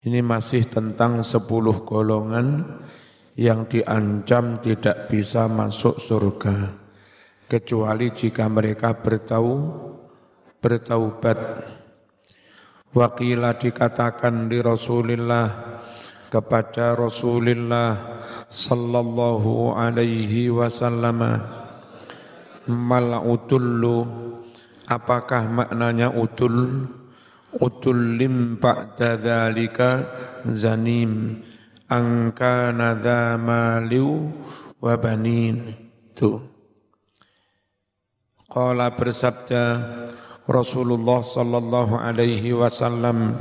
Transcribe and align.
Ini 0.00 0.24
masih 0.24 0.64
tentang 0.64 1.20
sepuluh 1.20 1.84
golongan 1.84 2.64
yang 3.36 3.68
diancam 3.68 4.56
tidak 4.56 5.12
bisa 5.12 5.44
masuk 5.44 6.00
surga. 6.00 6.72
Kecuali 7.44 8.08
jika 8.08 8.48
mereka 8.48 8.96
bertahu 8.96 9.60
bertaubat. 10.56 11.36
Wakila 12.96 13.60
dikatakan 13.60 14.48
di 14.48 14.64
Rasulullah 14.64 15.76
kepada 16.32 16.96
Rasulullah 16.96 17.92
sallallahu 18.48 19.76
alaihi 19.76 20.48
wasallam 20.48 21.20
mal 22.66 23.10
utullu 23.28 23.98
apakah 24.88 25.44
maknanya 25.44 26.08
utul 26.16 26.88
utul 27.58 28.20
lim 28.20 28.60
ba'da 28.62 29.18
dzalika 29.18 29.88
zanim. 30.46 31.42
Angka 31.90 32.70
nadha 32.70 33.34
maliu 33.34 34.30
wa 34.78 34.94
banin. 34.94 35.74
Tu. 36.14 36.30
Qala 38.50 38.94
bersabda 38.94 39.62
Rasulullah 40.46 41.22
sallallahu 41.22 41.98
alaihi 41.98 42.50
wasallam 42.50 43.38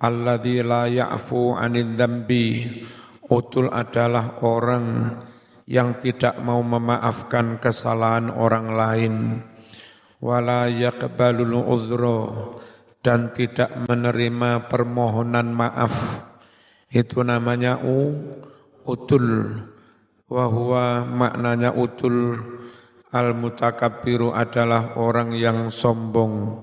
alladzi 0.00 0.60
la 0.60 0.84
ya'fu 0.84 1.56
'anil 1.56 1.96
dzambi 1.96 2.68
utul 3.30 3.72
adalah 3.72 4.44
orang 4.44 5.16
yang 5.70 5.96
tidak 6.02 6.36
mau 6.42 6.60
memaafkan 6.60 7.56
kesalahan 7.62 8.28
orang 8.28 8.66
lain. 8.74 9.14
Wala 10.20 10.68
yaqbalul 10.68 11.64
uzra 11.64 12.20
dan 13.00 13.32
tidak 13.32 13.72
menerima 13.88 14.68
permohonan 14.68 15.52
maaf. 15.52 16.24
Itu 16.92 17.24
namanya 17.24 17.80
u 17.80 18.16
utul. 18.84 19.56
Wahwa 20.30 21.04
maknanya 21.04 21.74
utul. 21.74 22.38
Al 23.10 23.34
mutakabbiru 23.34 24.30
adalah 24.30 24.94
orang 24.94 25.34
yang 25.34 25.74
sombong. 25.74 26.62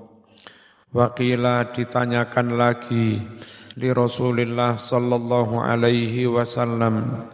Wakila 0.96 1.76
ditanyakan 1.76 2.56
lagi 2.56 3.20
li 3.76 3.90
Rasulillah 3.92 4.80
sallallahu 4.80 5.60
alaihi 5.60 6.24
wasallam 6.32 7.28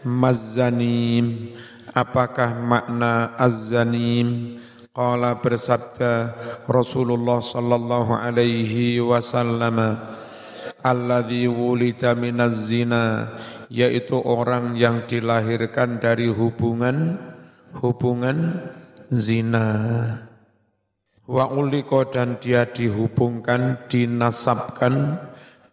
mazzanim? 0.00 1.52
Apakah 1.90 2.56
makna 2.56 3.36
azzanim 3.36 4.56
Qala 5.00 5.40
bersabda 5.40 6.36
Rasulullah 6.68 7.40
sallallahu 7.40 8.20
alaihi 8.20 9.00
wasallam 9.00 9.96
Alladhi 10.84 11.48
wulida 11.48 12.12
minaz 12.12 12.68
zina 12.68 13.32
Yaitu 13.72 14.20
orang 14.20 14.76
yang 14.76 15.08
dilahirkan 15.08 16.04
dari 16.04 16.28
hubungan 16.28 17.16
Hubungan 17.80 18.60
zina. 19.08 19.68
Wa 21.24 21.48
uliko 21.48 22.04
dan 22.04 22.36
dia 22.36 22.68
dihubungkan 22.68 23.88
Dinasabkan 23.88 25.16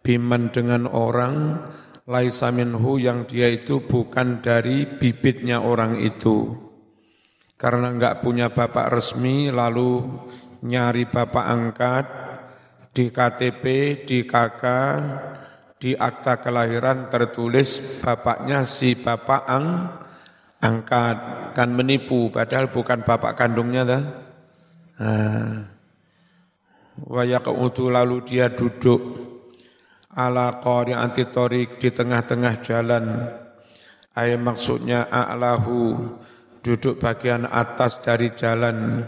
Biman 0.00 0.56
dengan 0.56 0.88
orang 0.88 1.68
Laisa 2.08 2.48
minhu 2.48 2.96
yang 2.96 3.28
dia 3.28 3.52
itu 3.52 3.84
bukan 3.84 4.40
dari 4.40 4.88
bibitnya 4.88 5.60
orang 5.60 6.00
itu 6.00 6.67
karena 7.58 7.90
enggak 7.90 8.22
punya 8.22 8.54
bapak 8.54 8.86
resmi 8.94 9.50
lalu 9.50 10.06
nyari 10.62 11.10
bapak 11.10 11.44
angkat 11.44 12.06
di 12.94 13.10
KTP, 13.10 13.64
di 14.06 14.18
KK, 14.22 14.64
di 15.78 15.94
akta 15.94 16.38
kelahiran 16.38 17.10
tertulis 17.10 17.98
bapaknya 17.98 18.62
si 18.62 18.94
bapak 18.94 19.42
ang 19.46 19.66
angkat 20.58 21.18
kan 21.54 21.70
menipu 21.70 22.30
padahal 22.30 22.70
bukan 22.70 23.02
bapak 23.02 23.34
kandungnya 23.34 23.82
dah. 23.82 24.02
Nah. 24.98 25.58
Wayakautu 26.98 27.94
lalu 27.94 28.26
dia 28.26 28.50
duduk 28.50 28.98
ala 30.18 30.58
qari 30.58 30.98
anti 30.98 31.30
torik 31.30 31.78
di 31.78 31.94
tengah-tengah 31.94 32.54
jalan. 32.58 33.04
Ayat 34.18 34.42
maksudnya 34.42 35.06
a'lahu 35.06 35.94
duduk 36.68 37.00
bagian 37.00 37.48
atas 37.48 38.04
dari 38.04 38.36
jalan. 38.36 39.00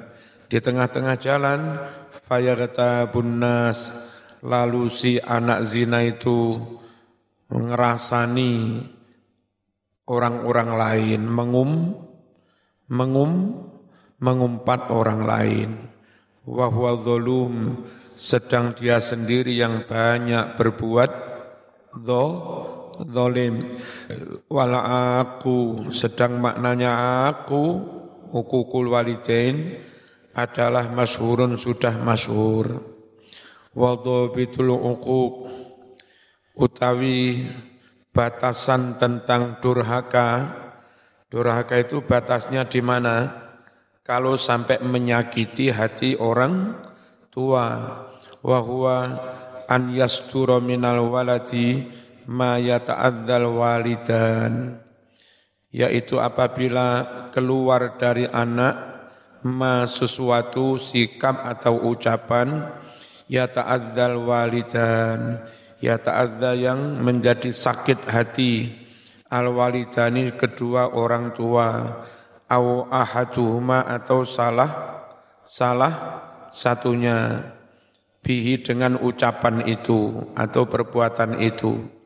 Di 0.48 0.64
tengah-tengah 0.64 1.16
jalan 1.20 1.76
fayagata 2.08 3.12
bunnas 3.12 3.92
lalu 4.40 4.88
si 4.88 5.20
anak 5.20 5.68
zina 5.68 6.00
itu 6.00 6.56
ngerasani 7.52 8.80
orang-orang 10.08 10.70
lain. 10.72 11.20
Mengum 11.28 11.70
mengum 12.88 13.32
mengumpat 14.16 14.88
orang 14.88 15.20
lain. 15.28 15.70
Wahwa 16.48 16.96
zulum 16.96 17.84
sedang 18.16 18.72
dia 18.72 18.98
sendiri 19.04 19.52
yang 19.52 19.84
banyak 19.84 20.56
berbuat 20.56 21.12
do 22.00 22.24
zalim. 23.08 23.80
Wala 24.50 24.80
aku 25.22 25.88
sedang 25.94 26.42
maknanya 26.42 27.24
aku 27.32 27.80
hukukul 28.28 28.92
walidain 28.92 29.80
adalah 30.36 30.88
masyhurun 30.92 31.56
sudah 31.56 31.96
masyhur. 31.98 32.80
Wa 33.70 33.94
dhabitul 33.94 34.74
uquq 34.74 35.06
utawi 36.58 37.46
batasan 38.10 38.98
tentang 38.98 39.62
durhaka. 39.62 40.58
Durhaka 41.30 41.78
itu 41.78 42.02
batasnya 42.02 42.66
di 42.66 42.82
mana? 42.82 43.46
Kalau 44.02 44.34
sampai 44.34 44.82
menyakiti 44.82 45.70
hati 45.70 46.18
orang 46.18 46.74
tua. 47.30 47.66
Wa 48.42 48.58
huwa 48.58 48.96
an 49.70 49.94
yastura 49.94 50.58
minal 50.58 51.06
waladi 51.06 51.86
ma 52.28 52.58
walidan 52.58 54.52
yaitu 55.70 56.18
apabila 56.18 56.88
keluar 57.30 57.94
dari 57.94 58.26
anak 58.26 58.74
ma 59.46 59.86
sesuatu 59.86 60.76
sikap 60.76 61.46
atau 61.46 61.88
ucapan 61.88 62.68
yata'adzal 63.30 64.18
walidan 64.20 65.40
yata'adza 65.78 66.58
yang 66.58 67.00
menjadi 67.00 67.54
sakit 67.54 68.04
hati 68.10 68.80
al 69.30 69.54
walidani 69.54 70.34
kedua 70.34 70.90
orang 70.92 71.32
tua 71.32 72.02
au 72.50 72.90
ahaduhuma 72.90 73.86
atau 73.86 74.26
salah 74.26 74.70
salah 75.46 75.94
satunya 76.50 77.46
bihi 78.20 78.60
dengan 78.60 78.98
ucapan 78.98 79.64
itu 79.70 80.34
atau 80.34 80.66
perbuatan 80.66 81.38
itu 81.38 81.99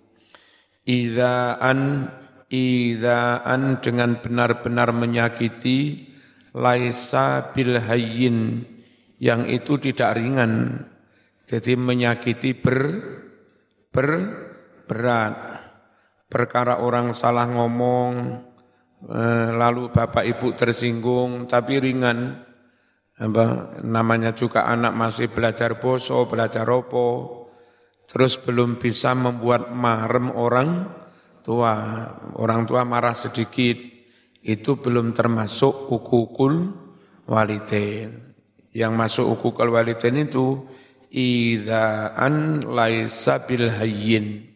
Idaan 0.85 2.13
idaan 2.53 3.83
dengan 3.83 4.21
benar-benar 4.23 4.95
menyakiti 4.95 6.07
laisa 6.55 7.51
bil 7.51 7.83
hayyin 7.83 8.63
yang 9.19 9.49
itu 9.51 9.81
tidak 9.81 10.15
ringan. 10.15 10.85
Jadi 11.45 11.77
menyakiti 11.77 12.57
ber 12.57 12.79
ber 13.91 14.09
berat. 14.87 15.35
Perkara 16.31 16.83
orang 16.83 17.15
salah 17.15 17.47
ngomong 17.47 18.13
eh, 19.07 19.49
lalu 19.55 19.93
bapak 19.93 20.25
ibu 20.25 20.55
tersinggung 20.55 21.47
tapi 21.51 21.83
ringan. 21.83 22.45
Namanya 23.87 24.35
juga 24.35 24.67
anak 24.67 24.91
masih 24.91 25.31
belajar 25.31 25.79
boso, 25.79 26.27
belajar 26.27 26.67
ropo 26.67 27.44
terus 28.15 28.39
belum 28.39 28.79
bisa 28.79 29.11
membuat 29.19 29.75
marem 29.75 30.31
orang 30.31 30.87
tua. 31.43 32.07
Orang 32.39 32.63
tua 32.63 32.87
marah 32.87 33.11
sedikit, 33.11 33.75
itu 34.47 34.79
belum 34.79 35.11
termasuk 35.11 35.91
ukukul 35.91 36.71
walidain. 37.27 38.15
Yang 38.71 38.93
masuk 38.95 39.27
ukukul 39.35 39.75
walidain 39.75 40.15
itu 40.31 40.63
idaan 41.11 42.63
laisa 42.63 43.43
bil 43.51 43.67
hayyin 43.67 44.55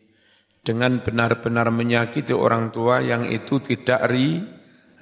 dengan 0.62 1.02
benar-benar 1.02 1.74
menyakiti 1.74 2.36
orang 2.36 2.70
tua 2.70 3.02
yang 3.02 3.26
itu 3.26 3.58
tidak 3.58 4.06
ri, 4.06 4.38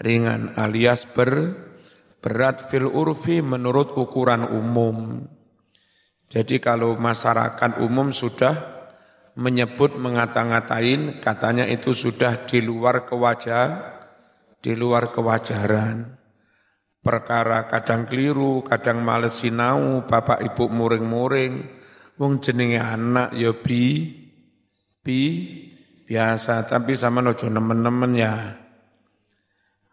ringan 0.00 0.56
alias 0.56 1.04
ber, 1.04 1.52
berat 2.24 2.72
fil 2.72 2.88
urfi 2.88 3.44
menurut 3.44 3.92
ukuran 3.98 4.48
umum. 4.48 5.28
Jadi 6.26 6.58
kalau 6.58 6.98
masyarakat 6.98 7.78
umum 7.82 8.10
sudah 8.10 8.54
menyebut 9.38 9.94
mengata-ngatain, 9.94 11.22
katanya 11.22 11.68
itu 11.68 11.94
sudah 11.94 12.48
di 12.48 12.64
luar 12.64 13.06
kewajar, 13.06 13.94
di 14.58 14.74
luar 14.74 15.14
kewajaran. 15.14 16.18
Perkara 16.98 17.70
kadang 17.70 18.10
keliru, 18.10 18.66
kadang 18.66 19.06
males 19.06 19.38
sinau, 19.38 20.02
bapak 20.02 20.42
ibu 20.42 20.66
muring-muring, 20.66 21.76
Wong 22.16 22.40
jenenge 22.40 22.80
anak 22.80 23.36
ya 23.36 23.52
bi 23.52 24.08
bi 25.04 25.20
biasa 26.08 26.64
tapi 26.64 26.96
sama 26.96 27.20
nojo 27.20 27.52
nemen-nemen 27.52 28.12
ya. 28.16 28.56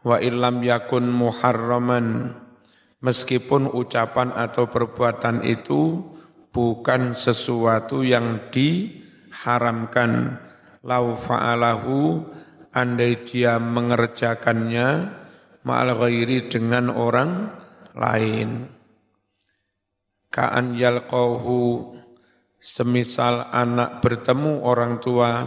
Wa 0.07 0.23
illam 0.23 0.63
yakun 0.63 1.11
muharraman 1.11 2.31
meskipun 3.03 3.67
ucapan 3.75 4.31
atau 4.31 4.71
perbuatan 4.71 5.43
itu 5.43 6.12
bukan 6.53 7.17
sesuatu 7.17 8.05
yang 8.05 8.53
diharamkan. 8.53 10.37
Lau 10.85 11.17
fa'alahu 11.17 12.21
andai 12.75 13.25
dia 13.25 13.57
mengerjakannya 13.57 15.09
ma'al 15.65 15.97
ghairi 15.97 16.47
dengan 16.51 16.93
orang 16.93 17.49
lain. 17.97 18.69
Ka'an 20.29 20.77
yalqahu 20.77 21.93
semisal 22.61 23.47
anak 23.51 24.01
bertemu 24.03 24.63
orang 24.65 24.99
tua 24.99 25.45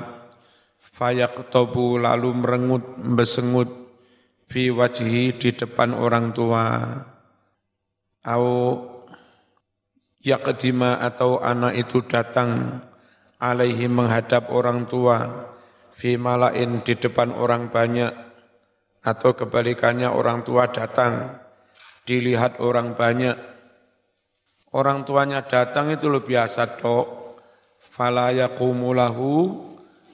fayaqtabu 0.79 2.01
lalu 2.01 2.31
merengut 2.33 2.85
besengut 3.17 3.71
fi 4.47 4.71
wajhi 4.71 5.35
di 5.37 5.51
depan 5.53 5.93
orang 5.93 6.33
tua. 6.33 6.65
Au 8.27 8.47
yaqdima 10.27 10.99
atau 10.99 11.39
anak 11.39 11.79
itu 11.79 12.03
datang 12.03 12.83
alaihi 13.39 13.87
menghadap 13.87 14.51
orang 14.51 14.91
tua 14.91 15.47
fi 15.95 16.19
malain 16.19 16.83
di 16.83 16.99
depan 16.99 17.31
orang 17.31 17.71
banyak 17.71 18.11
atau 19.07 19.39
kebalikannya 19.39 20.11
orang 20.11 20.43
tua 20.43 20.67
datang 20.67 21.39
dilihat 22.03 22.59
orang 22.59 22.99
banyak. 22.99 23.39
Orang 24.75 25.07
tuanya 25.07 25.47
datang 25.47 25.95
itu 25.95 26.11
lebih 26.11 26.37
biasa 26.37 26.77
dok. 26.77 27.39
Fala 27.79 28.29
yaqumulahu 28.35 29.63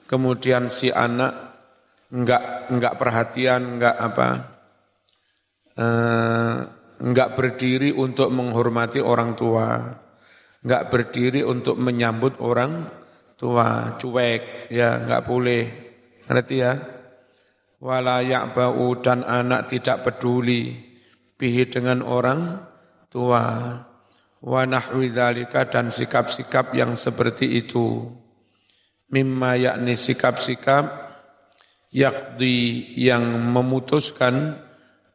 kemudian 0.07 0.71
si 0.71 0.87
anak 0.87 1.57
enggak 2.13 2.71
enggak 2.71 2.93
perhatian 2.95 3.61
enggak 3.75 3.95
apa 3.97 4.27
eh, 5.75 6.57
enggak 7.03 7.35
berdiri 7.35 7.91
untuk 7.91 8.31
menghormati 8.31 9.03
orang 9.03 9.35
tua 9.35 9.99
nggak 10.63 10.83
berdiri 10.87 11.43
untuk 11.43 11.75
menyambut 11.75 12.39
orang 12.39 12.87
tua, 13.35 13.99
cuek, 13.99 14.71
ya 14.71 15.03
nggak 15.03 15.23
boleh. 15.27 15.63
Ngerti 16.23 16.55
ya? 16.55 16.73
Wala 17.83 18.23
ya'ba'u 18.23 19.03
dan 19.03 19.27
anak 19.27 19.67
tidak 19.67 20.07
peduli 20.07 20.71
bihi 21.35 21.67
dengan 21.67 21.99
orang 21.99 22.63
tua. 23.11 23.75
Wa 24.43 24.63
nahwi 24.67 25.11
dan 25.11 25.91
sikap-sikap 25.91 26.71
yang 26.75 26.95
seperti 26.95 27.59
itu. 27.59 28.07
Mimma 29.11 29.59
yakni 29.59 29.99
sikap-sikap 29.99 31.11
yakdi 31.91 32.91
yang 32.97 33.27
memutuskan 33.51 34.57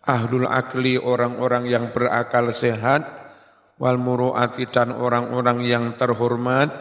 ahlul 0.09 0.49
akli 0.49 0.97
orang-orang 0.97 1.69
yang 1.69 1.93
berakal 1.93 2.49
sehat 2.49 3.05
wal 3.77 4.01
muru'ati 4.01 4.73
dan 4.73 4.97
orang-orang 4.97 5.63
yang 5.69 5.85
terhormat 5.95 6.73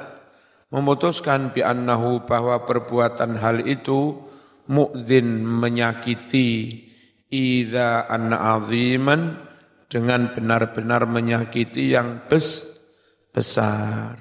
memutuskan 0.72 1.52
bi 1.52 1.62
annahu 1.62 2.24
bahwa 2.24 2.64
perbuatan 2.64 3.36
hal 3.36 3.68
itu 3.68 4.16
mu'dzin 4.72 5.44
menyakiti 5.44 6.84
idza 7.28 8.08
anna 8.08 8.56
aziman 8.56 9.48
dengan 9.88 10.32
benar-benar 10.36 11.08
menyakiti 11.08 11.96
yang 11.96 12.28
bes, 12.28 12.68
besar. 13.32 14.20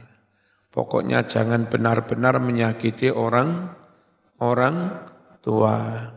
Pokoknya 0.71 1.27
jangan 1.27 1.67
benar-benar 1.67 2.39
menyakiti 2.39 3.11
orang 3.11 3.75
orang 4.39 4.93
tua. 5.43 6.16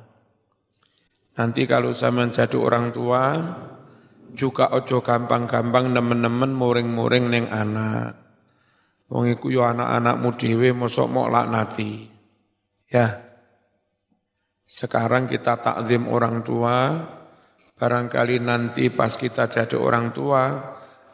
Nanti 1.39 1.63
kalau 1.63 1.95
saya 1.95 2.11
menjadi 2.11 2.59
orang 2.59 2.91
tua, 2.91 3.23
juga 4.35 4.75
ojo 4.75 4.99
gampang-gampang 4.99 5.87
nemen-nemen 5.87 6.51
muring-muring 6.51 7.31
neng 7.31 7.47
anak. 7.47 8.11
Wong 9.07 9.31
iku 9.31 9.47
yo 9.47 9.63
anak-anakmu 9.63 10.35
dhewe 10.35 10.75
mosok 10.75 11.07
mok 11.07 11.31
laknati. 11.31 12.11
Ya. 12.91 13.23
Sekarang 14.67 15.25
kita 15.31 15.57
takzim 15.63 16.11
orang 16.11 16.45
tua, 16.45 17.07
barangkali 17.79 18.37
nanti 18.43 18.91
pas 18.93 19.15
kita 19.15 19.47
jadi 19.47 19.79
orang 19.79 20.13
tua, 20.13 20.43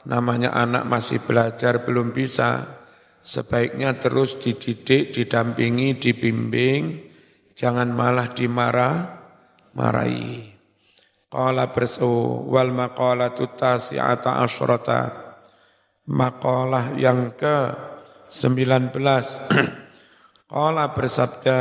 namanya 0.10 0.52
anak 0.58 0.84
masih 0.90 1.24
belajar 1.24 1.88
belum 1.88 2.12
bisa, 2.12 2.82
sebaiknya 3.24 3.96
terus 3.96 4.42
dididik, 4.44 5.16
didampingi, 5.16 5.96
dibimbing, 5.96 7.14
jangan 7.56 7.96
malah 7.96 8.28
dimarah, 8.36 9.15
marahi. 9.76 10.56
Qala 11.30 11.70
bersu 11.70 12.08
wal 12.48 12.72
maqalatu 12.72 13.52
tasi'ata 13.54 14.40
asyrata. 14.42 15.00
Maqalah 16.08 16.96
yang 16.96 17.36
ke 17.36 17.76
19. 18.32 18.92
Qala 20.56 20.94
bersabda 20.96 21.58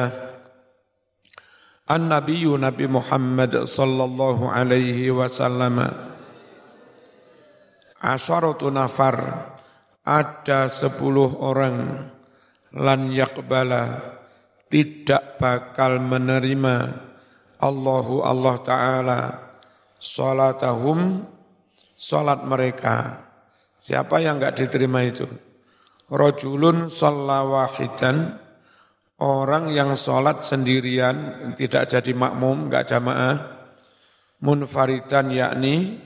An-Nabiyyu 1.84 2.56
Nabi 2.56 2.88
Muhammad 2.88 3.68
sallallahu 3.68 4.48
alaihi 4.48 5.12
wasallam 5.12 5.84
Asyaratu 8.04 8.68
nafar 8.68 9.16
ada 10.04 10.68
sepuluh 10.68 11.40
orang 11.40 12.08
lan 12.76 13.08
yakbala 13.08 14.12
tidak 14.68 15.40
bakal 15.40 15.96
menerima 16.04 17.00
Allahu 17.64 18.20
Allah 18.20 18.56
Ta'ala 18.60 19.20
Salatahum, 20.04 21.24
salat 21.96 22.44
mereka. 22.44 23.24
Siapa 23.80 24.20
yang 24.20 24.36
enggak 24.36 24.60
diterima 24.60 25.00
itu? 25.00 25.24
Rojulun 26.12 26.92
wahidan, 26.92 28.36
orang 29.24 29.72
yang 29.72 29.96
sholat 29.96 30.44
sendirian, 30.44 31.16
tidak 31.56 31.88
jadi 31.88 32.12
makmum, 32.12 32.68
enggak 32.68 32.84
jamaah. 32.92 33.36
Munfaridan 34.44 35.32
yakni 35.32 36.04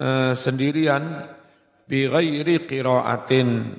eh, 0.00 0.32
sendirian, 0.32 1.28
bi 1.84 2.08
ghairi 2.08 2.64
qiraatin, 2.64 3.76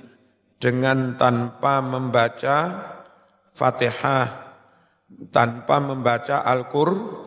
dengan 0.62 1.18
tanpa 1.18 1.82
membaca 1.82 2.58
Fatihah, 3.50 4.41
tanpa 5.32 5.78
membaca 5.84 6.44
Al-Qur'an. 6.46 7.20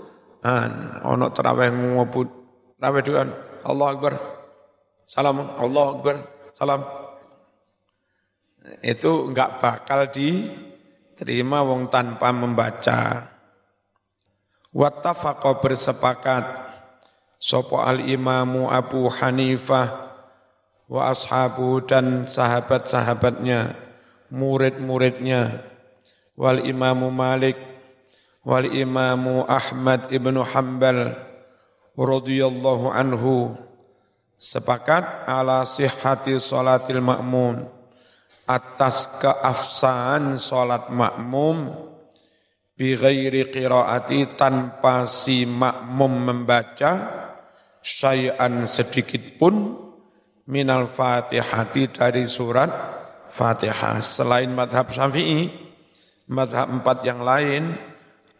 An 0.44 1.00
ono 1.08 1.32
terawih 1.32 1.72
ngobut 1.72 2.28
terawih 2.76 3.00
dengan 3.00 3.28
Allah 3.64 3.86
Akbar. 3.96 4.14
Salam. 5.08 5.40
Allah 5.56 5.84
Akbar. 5.96 6.16
Salam. 6.52 6.80
Itu 8.84 9.32
enggak 9.32 9.56
bakal 9.64 10.12
diterima 10.12 11.64
wong 11.64 11.88
tanpa 11.88 12.28
membaca. 12.28 13.24
Wattafaqa 14.76 15.64
bersepakat. 15.64 16.44
Sopo 17.40 17.80
al 17.80 18.04
imamu 18.04 18.68
Abu 18.68 19.08
Hanifah 19.08 20.16
wa 20.88 21.12
ashabu 21.12 21.80
dan 21.84 22.28
sahabat-sahabatnya 22.28 23.80
murid-muridnya. 24.28 25.60
Wal 26.36 26.68
imamu 26.68 27.08
Malik 27.08 27.73
wal 28.44 28.68
imamu 28.68 29.48
Ahmad 29.48 30.12
ibnu 30.12 30.44
Hanbal 30.44 31.16
radhiyallahu 31.96 32.92
anhu 32.92 33.56
sepakat 34.36 35.24
ala 35.24 35.64
sihhati 35.64 36.36
salatil 36.36 37.00
makmum 37.00 37.64
atas 38.44 39.08
keafsahan 39.16 40.36
salat 40.36 40.92
makmum 40.92 41.72
bi 42.76 42.92
ghairi 42.92 43.48
qiraati 43.48 44.36
tanpa 44.36 45.08
si 45.08 45.48
makmum 45.48 46.12
membaca 46.28 46.92
syai'an 47.80 48.68
sedikit 48.68 49.40
pun 49.40 49.80
minal 50.44 50.84
fatihati 50.84 51.88
dari 51.88 52.28
surat 52.28 52.68
fatihah. 53.32 53.96
Selain 54.04 54.52
madhab 54.52 54.92
syafi'i 54.92 55.48
madhab 56.28 56.68
empat 56.68 57.00
yang 57.08 57.24
lain 57.24 57.93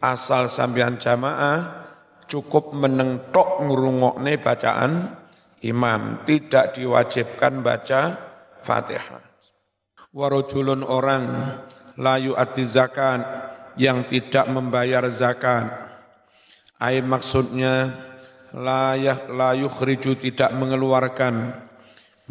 asal 0.05 0.45
sambian 0.45 1.01
jamaah 1.01 1.85
cukup 2.29 2.77
menengtok 2.77 3.65
ngurungokne 3.65 4.37
bacaan 4.37 5.17
imam, 5.65 6.21
tidak 6.29 6.77
diwajibkan 6.77 7.65
baca 7.65 8.01
Fatihah. 8.61 9.21
Warujulun 10.13 10.85
orang 10.85 11.25
layu 11.97 12.37
ati 12.37 12.63
zakat 12.63 13.21
yang 13.75 14.05
tidak 14.05 14.47
membayar 14.47 15.03
zakat. 15.11 15.67
Ay 16.79 17.03
maksudnya 17.03 17.91
layah 18.55 19.27
layu 19.27 19.67
khriju 19.67 20.15
tidak 20.15 20.55
mengeluarkan 20.55 21.55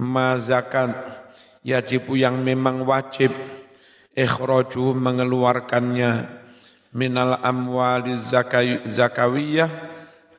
ma 0.00 0.36
zakat 0.40 0.96
yajibu 1.60 2.16
yang 2.16 2.40
memang 2.40 2.84
wajib 2.88 3.32
ikhraju 4.16 4.96
mengeluarkannya 4.96 6.43
minal 6.94 7.42
amwali 7.42 8.14
zakawiyah 8.86 9.70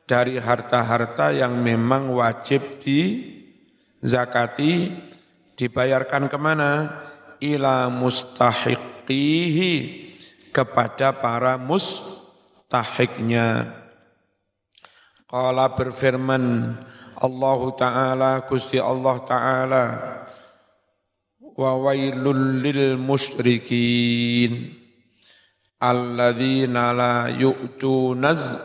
dari 0.08 0.40
harta-harta 0.40 1.36
yang 1.36 1.60
memang 1.60 2.08
wajib 2.16 2.80
di 2.80 3.20
zakati 4.00 4.88
dibayarkan 5.58 6.32
ke 6.32 6.38
mana? 6.40 7.04
Ila 7.36 7.92
mustahiqihi 7.92 9.72
kepada 10.56 11.12
para 11.20 11.60
mustahiknya. 11.60 12.16
Qala 15.28 15.76
berfirman 15.76 16.72
Allah 17.20 17.60
Ta'ala, 17.76 18.40
Gusti 18.48 18.80
Allah 18.80 19.20
Ta'ala, 19.20 19.84
wa 21.56 21.72
wailul 21.76 22.60
lil 22.60 22.96
musyrikin 22.96 24.85
alladzina 25.80 26.92
la 26.96 27.28
yu'tunaz 27.28 28.56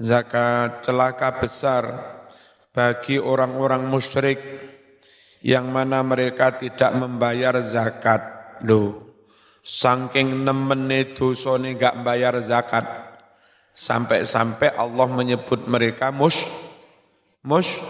zakat 0.00 0.84
celaka 0.84 1.40
besar 1.40 1.84
bagi 2.72 3.16
orang-orang 3.16 3.88
musyrik 3.88 4.40
yang 5.40 5.72
mana 5.72 6.04
mereka 6.04 6.56
tidak 6.56 6.92
membayar 6.96 7.56
zakat. 7.62 8.20
Loh, 8.64 9.16
saking 9.60 10.44
nemene 10.44 11.12
dosane 11.12 11.76
enggak 11.76 12.02
bayar 12.04 12.36
zakat. 12.40 12.84
Sampai-sampai 13.76 14.72
Allah 14.72 15.04
menyebut 15.12 15.68
mereka 15.68 16.08
mus 16.08 16.48
mus 17.44 17.80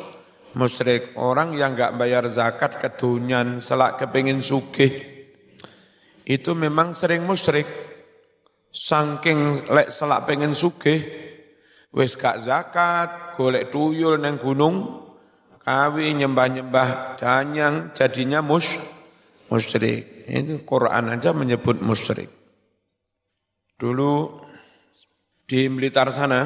musyrik. 0.53 1.15
Orang 1.15 1.55
yang 1.55 1.79
enggak 1.79 1.95
bayar 1.95 2.27
zakat 2.29 2.83
kedunyan 2.83 3.63
selak 3.63 4.03
kepingin 4.03 4.43
sugih. 4.43 5.07
Itu 6.27 6.59
memang 6.59 6.91
sering 6.93 7.23
musyrik. 7.23 7.96
Saking 8.77 9.73
lek 9.73 9.89
selak 9.89 10.29
pengen 10.29 10.53
sugih, 10.53 11.01
wis 11.97 12.13
gak 12.13 12.45
zakat, 12.45 13.33
golek 13.33 13.73
tuyul 13.73 14.21
neng 14.21 14.37
gunung, 14.37 15.01
kawi 15.65 16.13
nyembah-nyembah 16.13 17.17
danyang 17.17 17.97
jadinya 17.97 18.45
mus 18.45 18.77
musyrik. 19.49 20.29
Ini 20.29 20.61
Quran 20.69 21.09
aja 21.09 21.33
menyebut 21.33 21.81
musyrik. 21.81 22.29
Dulu 23.81 24.45
di 25.49 25.73
Blitar 25.73 26.13
sana 26.13 26.45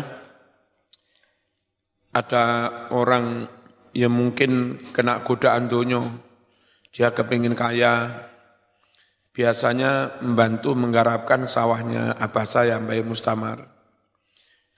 ada 2.14 2.44
orang 2.94 3.48
yang 3.90 4.14
mungkin 4.14 4.78
kena 4.94 5.26
godaan 5.26 5.66
dunia, 5.66 5.98
dia 6.94 7.10
kepingin 7.10 7.58
kaya, 7.58 8.29
biasanya 9.30 10.20
membantu 10.22 10.74
menggarapkan 10.74 11.46
sawahnya 11.46 12.18
abah 12.18 12.46
saya 12.46 12.78
Mbak 12.82 13.06
Mustamar. 13.06 13.58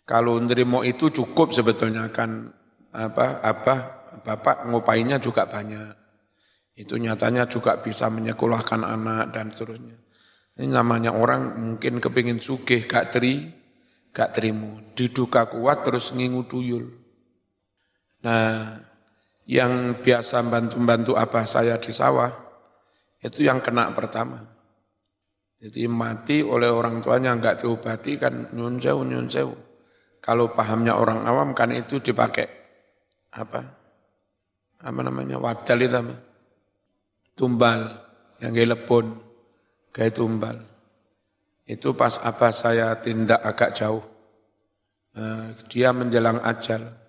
Kalau 0.02 0.36
nerimo 0.42 0.82
itu 0.82 1.08
cukup 1.08 1.54
sebetulnya 1.54 2.10
kan 2.10 2.50
apa 2.92 3.40
apa 3.40 3.74
bapak 4.20 4.68
ngupainya 4.68 5.16
juga 5.16 5.48
banyak. 5.48 5.96
Itu 6.76 6.96
nyatanya 6.96 7.48
juga 7.48 7.80
bisa 7.80 8.08
menyekolahkan 8.08 8.82
anak 8.82 9.36
dan 9.36 9.52
seterusnya. 9.52 9.96
Ini 10.52 10.68
namanya 10.68 11.16
orang 11.16 11.56
mungkin 11.56 11.96
kepingin 11.96 12.36
sugih, 12.36 12.84
gak 12.84 13.16
teri, 13.16 13.48
gak 14.12 14.36
terima. 14.36 14.80
Diduga 14.92 15.48
kuat 15.48 15.84
terus 15.84 16.12
ngingu 16.12 16.44
tuyul. 16.44 16.92
Nah, 18.24 18.76
yang 19.48 20.00
biasa 20.00 20.44
bantu-bantu 20.44 21.16
abah 21.16 21.44
saya 21.48 21.80
di 21.80 21.92
sawah, 21.92 22.30
itu 23.22 23.46
yang 23.46 23.62
kena 23.62 23.94
pertama. 23.94 24.42
Jadi 25.62 25.86
mati 25.86 26.42
oleh 26.42 26.66
orang 26.66 26.98
tuanya 26.98 27.38
nggak 27.38 27.62
diobati 27.62 28.18
kan 28.18 28.50
nyun 28.50 28.82
sewu. 29.30 29.54
Kalau 30.18 30.50
pahamnya 30.50 30.98
orang 30.98 31.22
awam 31.22 31.54
kan 31.54 31.70
itu 31.70 32.02
dipakai 32.02 32.46
apa? 33.30 33.62
Apa 34.82 35.00
namanya? 35.06 35.38
Wadal 35.38 35.86
itu 35.86 35.94
apa? 35.94 36.14
Tumbal, 37.38 37.80
yang 38.42 38.50
gaya 38.50 38.74
lepon, 38.74 39.18
gaya 39.94 40.10
tumbal. 40.10 40.58
Itu 41.62 41.94
pas 41.94 42.18
apa 42.18 42.50
saya 42.50 42.98
tindak 42.98 43.38
agak 43.38 43.70
jauh. 43.78 44.02
Eh, 45.14 45.46
dia 45.70 45.94
menjelang 45.94 46.42
ajal 46.42 47.02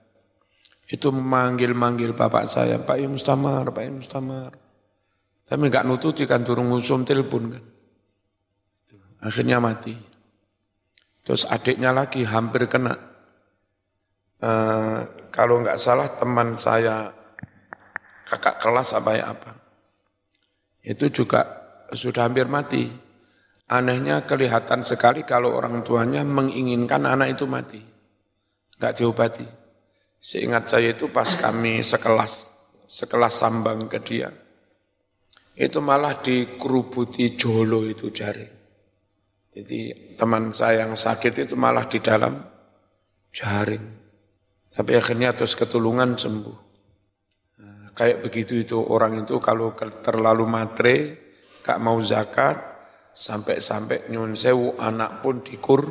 itu 0.94 1.08
memanggil-manggil 1.10 2.12
bapak 2.14 2.46
saya, 2.46 2.78
Pak 2.78 2.98
Im 3.00 3.16
Mustamar, 3.16 3.72
Pak 3.72 3.84
Im 3.88 4.04
Mustamar. 4.04 4.63
Tapi 5.54 5.70
enggak 5.70 5.86
nututi 5.86 6.26
kan 6.26 6.42
turun 6.42 6.74
ngusum 6.74 7.06
telepon 7.06 7.54
kan. 7.54 7.62
Akhirnya 9.22 9.62
mati. 9.62 9.94
Terus 11.22 11.46
adiknya 11.46 11.94
lagi 11.94 12.26
hampir 12.26 12.66
kena. 12.66 12.98
E, 14.42 14.50
kalau 15.30 15.62
enggak 15.62 15.78
salah 15.78 16.10
teman 16.10 16.58
saya 16.58 17.14
kakak 18.26 18.66
kelas 18.66 18.98
apa 18.98 19.12
ya 19.14 19.30
apa. 19.30 19.52
Itu 20.82 21.14
juga 21.14 21.46
sudah 21.94 22.26
hampir 22.26 22.50
mati. 22.50 22.90
Anehnya 23.70 24.26
kelihatan 24.26 24.82
sekali 24.82 25.22
kalau 25.22 25.54
orang 25.54 25.86
tuanya 25.86 26.26
menginginkan 26.26 27.06
anak 27.06 27.38
itu 27.38 27.46
mati. 27.46 27.82
Enggak 28.82 28.98
diobati. 28.98 29.46
Seingat 30.18 30.66
saya 30.66 30.98
itu 30.98 31.14
pas 31.14 31.30
kami 31.38 31.86
sekelas, 31.86 32.50
sekelas 32.90 33.34
sambang 33.38 33.86
ke 33.86 34.02
dia. 34.02 34.34
Itu 35.54 35.80
malah 35.86 36.18
dikerubuti 36.18 37.38
jolo 37.38 37.86
itu 37.86 38.10
jari. 38.10 38.48
Jadi 39.54 40.14
teman 40.18 40.50
saya 40.50 40.90
yang 40.90 40.98
sakit 40.98 41.46
itu 41.46 41.54
malah 41.54 41.86
di 41.86 42.02
dalam 42.02 42.42
jaring. 43.30 43.86
Tapi 44.74 44.92
akhirnya 44.98 45.38
terus 45.38 45.54
ketulungan 45.54 46.18
sembuh. 46.18 46.58
Nah, 47.62 47.94
kayak 47.94 48.26
begitu 48.26 48.58
itu 48.58 48.82
orang 48.82 49.22
itu 49.22 49.38
kalau 49.38 49.78
terlalu 49.78 50.50
matre, 50.50 50.98
gak 51.62 51.78
mau 51.78 52.02
zakat, 52.02 52.58
sampai-sampai 53.14 54.10
nyun 54.10 54.34
sewu 54.34 54.74
anak 54.82 55.22
pun 55.22 55.46
dikur, 55.46 55.86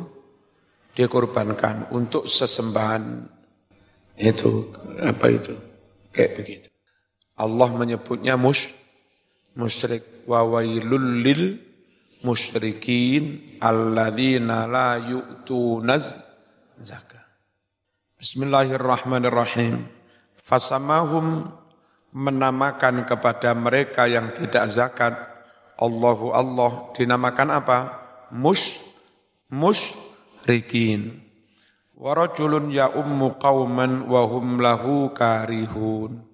dikorbankan 0.91 1.95
untuk 1.95 2.27
sesembahan 2.27 3.31
itu 4.19 4.75
apa 4.99 5.25
itu? 5.31 5.55
Kayak 6.11 6.31
begitu. 6.35 6.69
Allah 7.39 7.69
menyebutnya 7.71 8.35
mus 8.35 8.69
musyrik 9.53 10.25
wa 10.25 10.41
wailul 10.45 11.21
lil 11.21 11.61
musyrikin 12.25 13.57
alladzina 13.61 14.65
la 14.65 14.97
yu'tunaz 14.97 16.17
zakat. 16.81 17.21
Bismillahirrahmanirrahim. 18.17 19.85
Fasamahum 20.43 21.51
menamakan 22.13 23.03
kepada 23.07 23.55
mereka 23.55 24.05
yang 24.05 24.31
tidak 24.31 24.69
zakat 24.69 25.15
Allahu 25.79 26.31
Allah 26.31 26.93
dinamakan 26.95 27.49
apa? 27.59 27.79
Mus 28.31 28.79
musyrikin. 29.51 31.19
Warajulun 31.93 32.73
ya 32.73 32.91
ummu 32.91 33.39
qauman 33.39 34.07
wa 34.09 34.21
hum 34.27 34.59
lahu 34.59 35.11
karihun. 35.15 36.32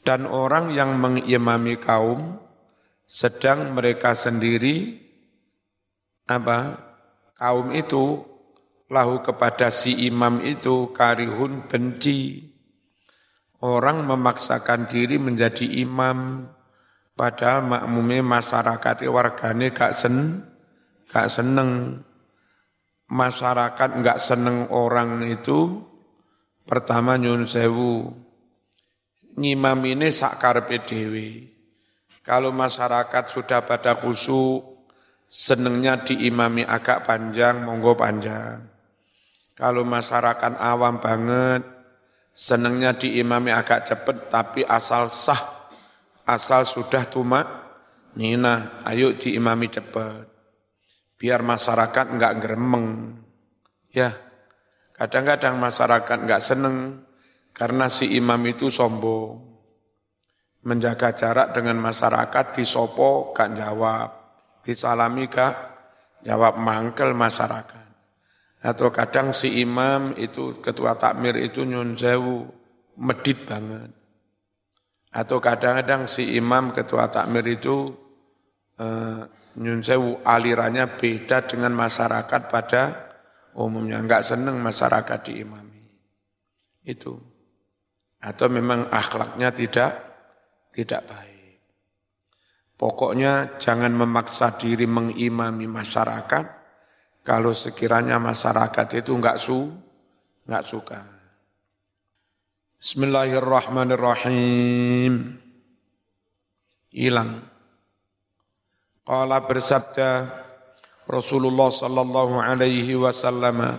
Dan 0.00 0.24
orang 0.24 0.72
yang 0.72 0.96
mengimami 0.96 1.76
kaum 1.76 2.40
sedang 3.04 3.76
mereka 3.76 4.16
sendiri 4.16 4.96
apa? 6.30 6.88
Kaum 7.36 7.72
itu 7.72 8.20
lahu 8.90 9.24
kepada 9.24 9.68
si 9.72 10.06
imam 10.08 10.40
itu 10.44 10.92
karihun 10.92 11.68
benci. 11.68 12.48
Orang 13.60 14.08
memaksakan 14.08 14.88
diri 14.88 15.20
menjadi 15.20 15.68
imam 15.84 16.48
padahal 17.12 17.60
makmumnya 17.68 18.24
masyarakat 18.24 19.04
wargane 19.12 19.68
gak 19.76 19.92
sen 19.92 20.40
gak 21.12 21.28
seneng 21.28 22.00
masyarakat 23.10 24.00
nggak 24.00 24.18
seneng 24.22 24.70
orang 24.70 25.26
itu 25.26 25.82
pertama 26.64 27.18
nyun 27.18 27.44
sewu 27.44 28.14
ngimam 29.40 29.80
ini 29.88 30.12
sakar 30.12 30.68
PDW. 30.68 31.48
Kalau 32.20 32.52
masyarakat 32.52 33.24
sudah 33.32 33.64
pada 33.64 33.96
khusyuk, 33.96 34.84
senengnya 35.24 36.04
diimami 36.04 36.68
agak 36.68 37.08
panjang, 37.08 37.64
monggo 37.64 37.96
panjang. 37.96 38.60
Kalau 39.56 39.88
masyarakat 39.88 40.60
awam 40.60 41.00
banget, 41.00 41.64
senengnya 42.36 42.92
diimami 42.92 43.48
agak 43.48 43.88
cepat, 43.88 44.28
tapi 44.28 44.60
asal 44.68 45.08
sah, 45.08 45.72
asal 46.28 46.68
sudah 46.68 47.08
tumak, 47.08 47.48
nina, 48.12 48.84
ayo 48.84 49.16
diimami 49.16 49.72
cepat 49.72 50.30
biar 51.20 51.44
masyarakat 51.44 52.16
enggak 52.16 52.40
geremeng. 52.40 53.20
Ya, 53.92 54.16
kadang-kadang 54.96 55.60
masyarakat 55.60 56.16
enggak 56.24 56.40
seneng 56.40 57.04
karena 57.52 57.86
si 57.90 58.16
imam 58.16 58.40
itu 58.46 58.72
sombong. 58.72 59.50
menjaga 60.60 61.16
jarak 61.16 61.56
dengan 61.56 61.80
masyarakat 61.80 62.52
disopo 62.52 63.32
gak 63.32 63.56
jawab, 63.56 64.08
disalami 64.60 65.24
gak 65.24 65.56
jawab 66.20 66.60
mangkel 66.60 67.16
masyarakat. 67.16 67.86
Atau 68.60 68.92
kadang 68.92 69.32
si 69.32 69.64
imam 69.64 70.12
itu 70.20 70.60
ketua 70.60 71.00
takmir 71.00 71.40
itu 71.40 71.64
nyun 71.64 71.96
sewu, 71.96 72.44
medit 73.00 73.48
banget. 73.48 73.88
Atau 75.10 75.40
kadang-kadang 75.40 76.04
si 76.04 76.36
imam 76.36 76.76
ketua 76.76 77.08
takmir 77.08 77.48
itu 77.48 77.96
eh, 78.76 79.24
nyun 79.56 79.80
sewu 79.80 80.20
alirannya 80.20 80.92
beda 80.92 81.48
dengan 81.48 81.72
masyarakat 81.72 82.42
pada 82.52 82.82
umumnya. 83.56 83.96
Enggak 83.96 84.28
seneng 84.28 84.60
masyarakat 84.60 85.18
diimami. 85.24 85.88
Itu. 86.84 87.29
Atau 88.20 88.52
memang 88.52 88.92
akhlaknya 88.92 89.48
tidak 89.56 89.96
tidak 90.76 91.08
baik. 91.08 91.56
Pokoknya 92.76 93.56
jangan 93.60 93.92
memaksa 93.92 94.56
diri 94.56 94.88
mengimami 94.88 95.68
masyarakat 95.68 96.60
kalau 97.20 97.52
sekiranya 97.52 98.16
masyarakat 98.16 98.96
itu 98.96 99.12
enggak 99.12 99.36
su, 99.36 99.68
enggak 100.48 100.64
suka. 100.64 101.04
Bismillahirrahmanirrahim. 102.80 105.36
Hilang. 106.88 107.44
Qala 109.04 109.44
bersabda 109.44 110.32
Rasulullah 111.04 111.68
sallallahu 111.68 112.40
alaihi 112.40 112.96
wasallam 112.96 113.76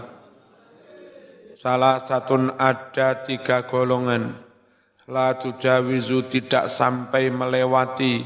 Salah 1.57 1.99
satu 1.99 2.55
ada 2.55 3.19
tiga 3.25 3.67
golongan. 3.67 4.31
La 5.11 5.35
tujawizu 5.35 6.31
tidak 6.31 6.71
sampai 6.71 7.27
melewati 7.27 8.23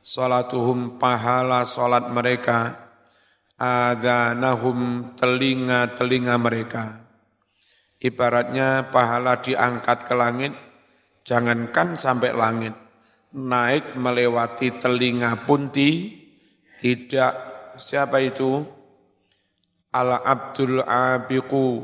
salatuhum 0.00 0.96
pahala 0.96 1.68
salat 1.68 2.08
mereka. 2.08 2.80
Adanahum 3.60 5.12
telinga-telinga 5.14 6.34
mereka. 6.40 7.04
Ibaratnya 8.00 8.90
pahala 8.90 9.38
diangkat 9.40 9.98
ke 10.08 10.14
langit 10.16 10.52
jangankan 11.24 11.96
sampai 11.96 12.30
langit. 12.36 12.74
Naik 13.34 13.98
melewati 13.98 14.78
telinga 14.78 15.42
pun 15.42 15.72
ti, 15.74 16.14
tidak. 16.78 17.34
Siapa 17.74 18.22
itu? 18.22 18.62
Ala 19.90 20.22
abdul 20.22 20.78
abiqu 20.86 21.82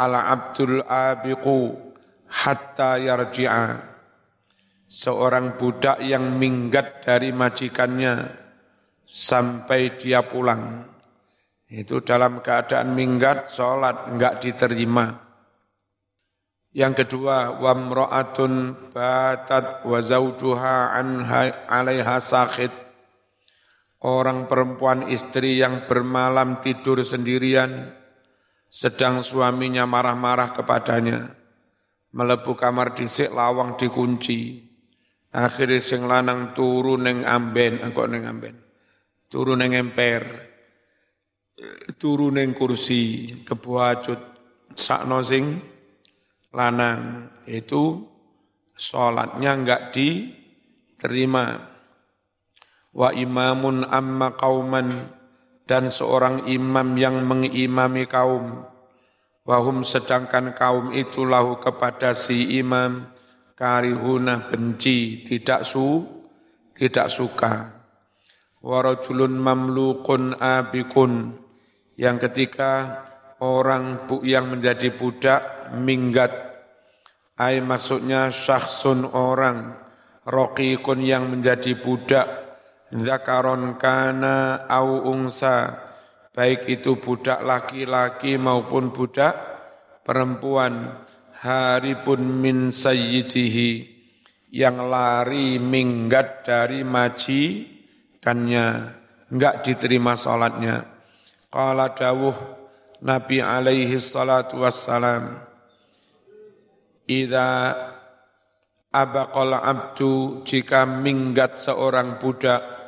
ala 0.00 0.32
abdul 0.32 0.80
abiqu 0.88 1.76
hatta 2.24 2.96
yarji'a. 2.96 3.92
Seorang 4.90 5.60
budak 5.60 6.02
yang 6.02 6.40
minggat 6.40 7.04
dari 7.04 7.30
majikannya 7.30 8.26
sampai 9.04 10.00
dia 10.00 10.24
pulang. 10.24 10.82
Itu 11.70 12.02
dalam 12.02 12.42
keadaan 12.42 12.96
minggat 12.98 13.54
sholat 13.54 14.10
enggak 14.10 14.42
diterima. 14.42 15.30
Yang 16.74 17.06
kedua 17.06 17.54
wamra'atun 17.62 18.74
batat 18.90 19.86
wa 19.86 19.98
zawjuha 20.02 20.94
anha 20.94 21.66
alaiha 21.66 22.18
sakhid 22.22 22.70
orang 24.06 24.46
perempuan 24.46 25.10
istri 25.10 25.58
yang 25.58 25.84
bermalam 25.90 26.62
tidur 26.62 27.02
sendirian 27.02 27.90
sedang 28.70 29.26
suaminya 29.26 29.82
marah-marah 29.84 30.54
kepadanya 30.54 31.34
melebu 32.14 32.54
kamar 32.54 32.94
dhisik 32.94 33.30
lawang 33.34 33.74
dikunci. 33.74 34.70
Akhirnya 35.30 35.78
sing 35.78 36.10
lanang 36.10 36.54
turu 36.58 36.98
neng 36.98 37.22
amben, 37.22 37.82
engkau 37.82 38.10
neng 38.10 38.26
amben. 38.26 38.54
Turu 39.30 39.54
neng 39.54 39.78
emper. 39.78 40.22
Turu 41.94 42.34
neng 42.34 42.50
kursi 42.50 43.30
kebuacut 43.46 44.18
sakno 44.74 45.22
sing 45.22 45.60
lanang 46.50 47.30
itu 47.46 48.02
sholatnya 48.74 49.54
enggak 49.54 49.82
diterima. 49.94 51.62
Wa 52.90 53.14
imamun 53.14 53.86
amma 53.86 54.34
kauman 54.34 54.88
dan 55.70 55.94
seorang 55.94 56.50
imam 56.50 56.98
yang 56.98 57.22
mengimami 57.22 58.10
kaum 58.10 58.66
Wahum 59.50 59.82
sedangkan 59.82 60.52
kaum 60.52 60.92
itu 60.92 61.24
lahu 61.24 61.58
kepada 61.58 62.12
si 62.12 62.60
imam 62.60 63.08
karihuna 63.56 64.46
benci, 64.46 65.26
tidak 65.26 65.66
su, 65.66 66.06
tidak 66.70 67.10
suka. 67.10 67.82
Warajulun 68.60 69.34
mamlukun 69.40 70.36
abikun. 70.36 71.34
Yang 71.98 72.30
ketiga 72.30 73.02
orang 73.40 74.06
yang 74.22 74.52
menjadi 74.52 74.92
budak 74.94 75.72
minggat. 75.74 76.30
Ay 77.40 77.64
maksudnya 77.64 78.28
syakhsun 78.28 79.08
orang. 79.08 79.74
Rokikun 80.28 81.00
yang 81.00 81.32
menjadi 81.32 81.74
budak. 81.80 82.49
Zakaron 82.90 83.78
kana 83.78 84.66
au 84.66 85.06
ungsa. 85.06 85.86
Baik 86.30 86.66
itu 86.70 86.98
budak 86.98 87.42
laki-laki 87.42 88.38
maupun 88.38 88.90
budak 88.94 89.34
perempuan. 90.06 91.06
Hari 91.40 92.02
pun 92.02 92.20
min 92.22 92.70
sayyidihi. 92.74 93.98
Yang 94.50 94.76
lari 94.82 95.62
minggat 95.62 96.42
dari 96.42 96.82
majikannya. 96.82 98.68
Enggak 99.30 99.62
diterima 99.62 100.18
salatnya 100.18 101.00
qala 101.50 101.90
dawuh 101.92 102.34
Nabi 103.02 103.42
alaihi 103.42 103.98
salatu 103.98 104.62
wassalam. 104.62 105.42
Ida 107.10 107.74
abaqal 108.94 109.58
abdu 109.58 110.46
jika 110.46 110.86
minggat 110.86 111.58
seorang 111.58 112.22
budak 112.22 112.79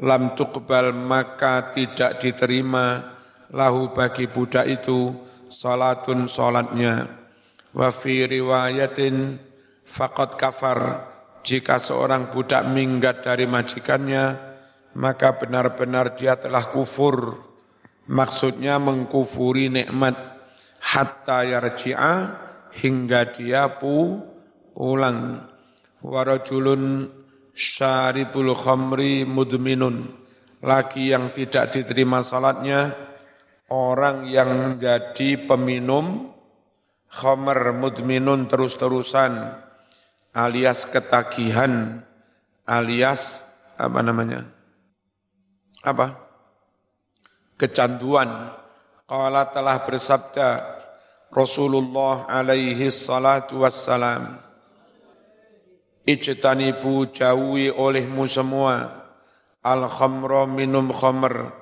lam 0.00 0.32
tuqbal 0.32 0.94
maka 0.96 1.74
tidak 1.74 2.22
diterima. 2.22 3.12
Lahu 3.52 3.92
bagi 3.92 4.32
budak 4.32 4.64
itu 4.64 5.12
salatun 5.52 6.24
salatnya. 6.24 7.04
Wa 7.76 7.92
fi 7.92 8.24
riwayatin 8.24 9.36
faqad 9.84 10.40
kafar. 10.40 10.80
Jika 11.42 11.76
seorang 11.82 12.30
budak 12.30 12.64
minggat 12.70 13.26
dari 13.26 13.44
majikannya 13.44 14.52
maka 14.96 15.36
benar-benar 15.36 16.16
dia 16.16 16.40
telah 16.40 16.64
kufur. 16.72 17.36
Maksudnya 18.08 18.80
mengkufuri 18.80 19.68
nikmat. 19.68 20.16
Hatta 20.82 21.46
yarji'a 21.46 22.14
hingga 22.74 23.30
dia 23.30 23.68
pu 23.78 24.18
pulang. 24.74 25.46
Warajulun 26.02 27.06
syaribul 27.56 28.56
khamri 28.56 29.24
mudminun. 29.28 30.20
Laki 30.62 31.10
yang 31.10 31.34
tidak 31.34 31.74
diterima 31.74 32.22
salatnya 32.22 32.94
orang 33.72 34.30
yang 34.30 34.50
menjadi 34.52 35.42
peminum 35.42 36.30
khamr 37.10 37.74
mudminun 37.74 38.46
terus-terusan 38.46 39.58
alias 40.32 40.86
ketagihan 40.86 42.00
alias 42.62 43.42
apa 43.74 44.00
namanya? 44.00 44.46
Apa? 45.82 46.14
Kecanduan. 47.58 48.54
Qala 49.02 49.50
telah 49.50 49.82
bersabda 49.82 50.78
Rasulullah 51.34 52.30
alaihi 52.30 52.88
salatu 52.88 53.66
wassalam 53.66 54.51
Ijtanibu 56.02 57.14
jauhi 57.14 57.70
olehmu 57.70 58.26
semua. 58.26 59.06
Al 59.62 59.86
khamra 59.86 60.50
minum 60.50 60.90
khamr. 60.90 61.54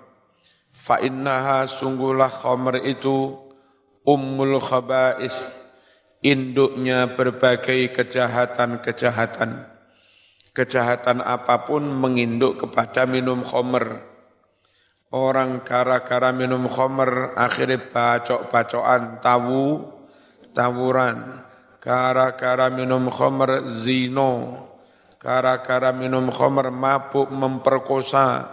Fa 0.73 0.97
innaha 0.97 1.69
sungguhlah 1.69 2.33
khamr 2.33 2.81
itu 2.89 3.37
ummul 4.09 4.57
khaba'is. 4.57 5.53
Induknya 6.25 7.13
berbagai 7.13 7.93
kejahatan-kejahatan. 7.93 9.69
Kejahatan 10.57 11.21
apa 11.21 11.69
pun 11.69 11.85
menginduk 11.85 12.65
kepada 12.65 13.05
minum 13.05 13.45
khamr. 13.45 14.09
Orang 15.13 15.69
gara-gara 15.69 16.33
minum 16.33 16.65
khamr 16.65 17.37
akhirnya 17.37 17.77
bacok-bacokan 17.93 19.21
tawu 19.21 19.85
tawuran 20.57 21.50
Gara-gara 21.81 22.69
minum 22.69 23.09
khamr 23.09 23.65
zino, 23.73 24.53
gara-gara 25.17 25.97
minum 25.97 26.29
khamr 26.29 26.69
mabuk 26.69 27.33
memperkosa, 27.33 28.45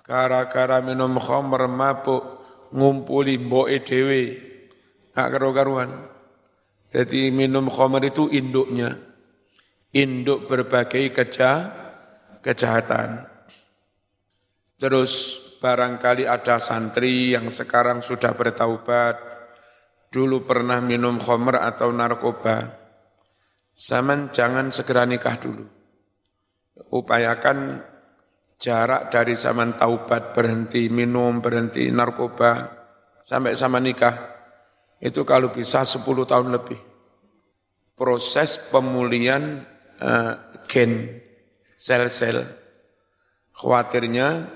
gara-gara 0.00 0.80
minum 0.80 1.20
khamr 1.20 1.68
mabuk 1.68 2.24
ngumpuli 2.72 3.36
mboke 3.36 3.84
dhewe. 3.84 4.22
Gak 5.12 5.28
karu-karuan. 5.30 6.08
Jadi 6.88 7.28
minum 7.28 7.68
khamr 7.68 8.08
itu 8.08 8.32
induknya. 8.32 8.96
induk 9.94 10.50
berbagai 10.50 11.14
keja, 11.14 11.70
kejahatan. 12.42 13.30
Terus 14.74 15.38
barangkali 15.62 16.26
ada 16.26 16.58
santri 16.58 17.32
yang 17.32 17.46
sekarang 17.54 18.02
sudah 18.02 18.34
bertaubat, 18.34 19.16
dulu 20.14 20.46
pernah 20.46 20.78
minum 20.78 21.18
khomer 21.18 21.58
atau 21.58 21.90
narkoba, 21.90 22.70
zaman 23.74 24.30
jangan 24.30 24.70
segera 24.70 25.02
nikah 25.02 25.34
dulu. 25.42 25.66
Upayakan 26.94 27.82
jarak 28.62 29.10
dari 29.10 29.34
zaman 29.34 29.74
taubat 29.74 30.30
berhenti 30.30 30.86
minum, 30.86 31.42
berhenti 31.42 31.90
narkoba, 31.90 32.62
sampai 33.26 33.58
sama 33.58 33.82
nikah, 33.82 34.14
itu 35.02 35.26
kalau 35.26 35.50
bisa 35.50 35.82
10 35.82 36.06
tahun 36.06 36.54
lebih. 36.54 36.78
Proses 37.98 38.62
pemulihan 38.70 39.66
uh, 39.98 40.62
gen, 40.70 41.10
sel-sel, 41.74 42.46
khawatirnya 43.54 44.46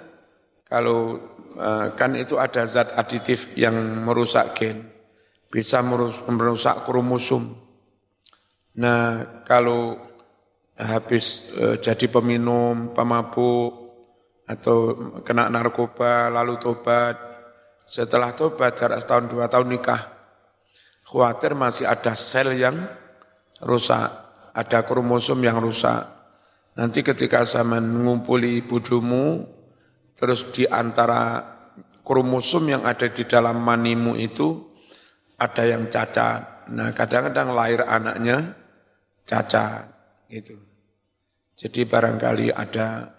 kalau 0.67 1.19
uh, 1.59 1.95
kan 1.99 2.15
itu 2.15 2.39
ada 2.39 2.67
zat 2.67 2.95
aditif 2.99 3.55
yang 3.55 3.75
merusak 4.07 4.59
gen, 4.59 4.98
bisa 5.49 5.81
merusak 6.29 6.85
kromosom. 6.85 7.57
Nah, 8.79 9.43
kalau 9.43 9.97
habis 10.79 11.51
uh, 11.59 11.77
jadi 11.81 12.07
peminum, 12.07 12.95
pemabuk, 12.95 13.91
atau 14.49 14.97
kena 15.27 15.51
narkoba, 15.51 16.31
lalu 16.31 16.57
tobat, 16.57 17.19
setelah 17.85 18.33
tobat 18.33 18.79
jarak 18.79 19.03
setahun 19.03 19.27
dua 19.29 19.51
tahun 19.51 19.69
nikah, 19.77 20.09
khawatir 21.05 21.59
masih 21.59 21.85
ada 21.85 22.15
sel 22.15 22.55
yang 22.55 22.77
rusak, 23.61 24.09
ada 24.55 24.79
kromosom 24.87 25.43
yang 25.43 25.59
rusak. 25.59 26.07
Nanti 26.79 27.03
ketika 27.03 27.43
zaman 27.43 27.83
mengumpuli 27.83 28.63
bujumu, 28.63 29.59
Terus 30.19 30.51
di 30.51 30.67
antara 30.67 31.39
kromosom 32.03 32.67
yang 32.67 32.83
ada 32.83 33.07
di 33.07 33.23
dalam 33.23 33.63
manimu 33.63 34.19
itu 34.19 34.68
ada 35.39 35.63
yang 35.63 35.87
cacat. 35.87 36.69
Nah 36.75 36.91
kadang-kadang 36.93 37.55
lahir 37.55 37.87
anaknya 37.87 38.59
cacat 39.25 39.87
gitu. 40.29 40.59
Jadi 41.59 41.87
barangkali 41.87 42.55
ada 42.55 43.19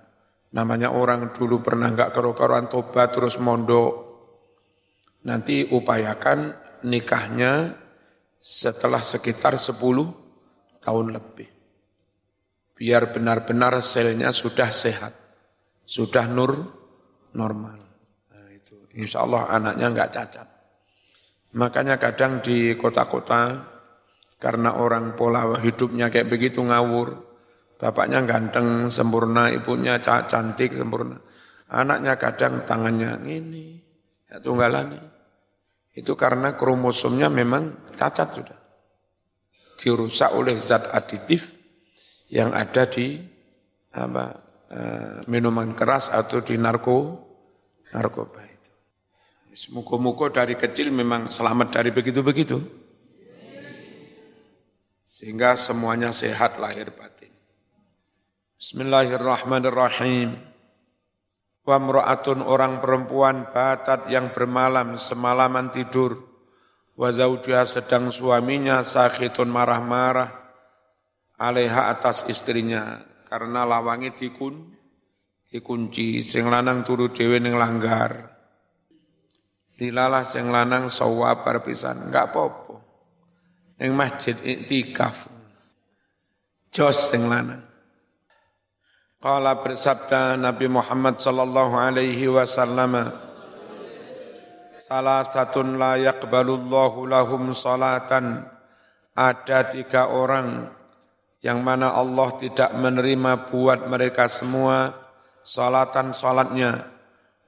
namanya 0.55 0.91
orang 0.95 1.31
dulu 1.31 1.63
pernah 1.63 1.91
nggak 1.91 2.11
kerukaruan 2.15 2.67
tobat 2.67 3.15
terus 3.15 3.39
mondok. 3.39 4.07
Nanti 5.27 5.67
upayakan 5.67 6.55
nikahnya 6.87 7.75
setelah 8.39 9.03
sekitar 9.03 9.59
10 9.59 9.75
tahun 10.79 11.07
lebih. 11.11 11.49
Biar 12.79 13.11
benar-benar 13.11 13.83
selnya 13.83 14.31
sudah 14.31 14.71
sehat, 14.71 15.11
sudah 15.83 16.23
nur 16.31 16.63
normal. 17.35 17.75
Nah, 18.31 18.47
itu 18.55 18.87
insya 18.95 19.27
Allah 19.27 19.51
anaknya 19.51 19.91
nggak 19.91 20.11
cacat. 20.15 20.48
Makanya 21.57 21.97
kadang 21.97 22.45
di 22.45 22.77
kota-kota 22.77 23.57
karena 24.37 24.77
orang 24.77 25.17
pola 25.17 25.57
hidupnya 25.57 26.13
kayak 26.13 26.29
begitu 26.29 26.61
ngawur, 26.61 27.17
bapaknya 27.81 28.21
ganteng 28.23 28.87
sempurna, 28.93 29.49
ibunya 29.49 29.97
cantik 30.01 30.77
sempurna, 30.77 31.17
anaknya 31.73 32.15
kadang 32.21 32.63
tangannya 32.63 33.17
ini, 33.25 33.81
ya 34.29 34.37
tunggalan. 34.37 34.99
Itu 35.89 36.13
karena 36.13 36.53
kromosomnya 36.53 37.27
memang 37.33 37.91
cacat 37.97 38.29
sudah. 38.29 38.59
Dirusak 39.79 40.31
oleh 40.37 40.53
zat 40.53 40.91
aditif 40.93 41.55
yang 42.29 42.53
ada 42.53 42.85
di 42.85 43.17
apa 43.89 44.49
Eh, 44.69 45.25
minuman 45.25 45.73
keras 45.73 46.13
atau 46.13 46.45
di 46.45 46.53
narko 46.53 47.17
narkoba 47.89 48.45
itu. 49.49 49.73
Muka-muka 49.73 50.29
dari 50.29 50.53
kecil 50.53 50.93
memang 50.93 51.33
selamat 51.33 51.81
dari 51.81 51.89
begitu-begitu. 51.89 52.61
Sehingga 55.09 55.57
semuanya 55.59 56.13
sehat 56.13 56.61
lahir 56.61 56.93
batin. 56.93 57.33
Bismillahirrahmanirrahim. 58.55 60.37
Wa 61.65 61.77
mra'atun 61.77 62.39
orang 62.45 62.79
perempuan 62.79 63.49
batat 63.51 64.07
yang 64.07 64.31
bermalam 64.31 64.95
semalaman 64.95 65.73
tidur. 65.73 66.17
Wa 66.95 67.11
zaujuha 67.11 67.67
sedang 67.67 68.13
suaminya 68.13 68.85
sakhitun 68.85 69.51
marah-marah. 69.51 70.39
Alaiha 71.39 71.87
atas 71.87 72.27
istrinya 72.27 72.99
karena 73.23 73.63
lawangi 73.63 74.11
dikun 74.11 74.75
dikunci 75.47 76.19
sing 76.19 76.51
lanang 76.51 76.83
turu 76.83 77.15
dhewe 77.15 77.39
ning 77.39 77.55
langgar 77.55 78.38
dilalah 79.79 80.27
sing 80.27 80.51
lanang 80.51 80.91
sawab 80.91 81.47
pisan 81.63 82.11
enggak 82.11 82.35
apa-apa. 82.35 82.75
Ning 83.79 83.95
masjid 83.95 84.35
iktikaf. 84.35 85.31
Jos 86.67 87.07
sing 87.07 87.31
lanang. 87.31 87.63
Qala 89.23 89.55
bersabda 89.63 90.35
Nabi 90.35 90.67
Muhammad 90.67 91.23
sallallahu 91.23 91.75
alaihi 91.79 92.27
wasallam 92.27 93.11
Salah 94.83 95.21
satun 95.23 95.79
la 95.79 95.95
yaqbalullahu 95.95 97.07
lahum 97.07 97.55
salatan. 97.55 98.43
Ada 99.15 99.67
tiga 99.71 100.11
orang 100.11 100.71
yang 101.39 101.63
mana 101.63 101.95
Allah 101.95 102.35
tidak 102.35 102.75
menerima 102.75 103.47
buat 103.47 103.87
mereka 103.87 104.27
semua 104.27 104.91
salatan 105.43 106.11
salatnya 106.11 106.98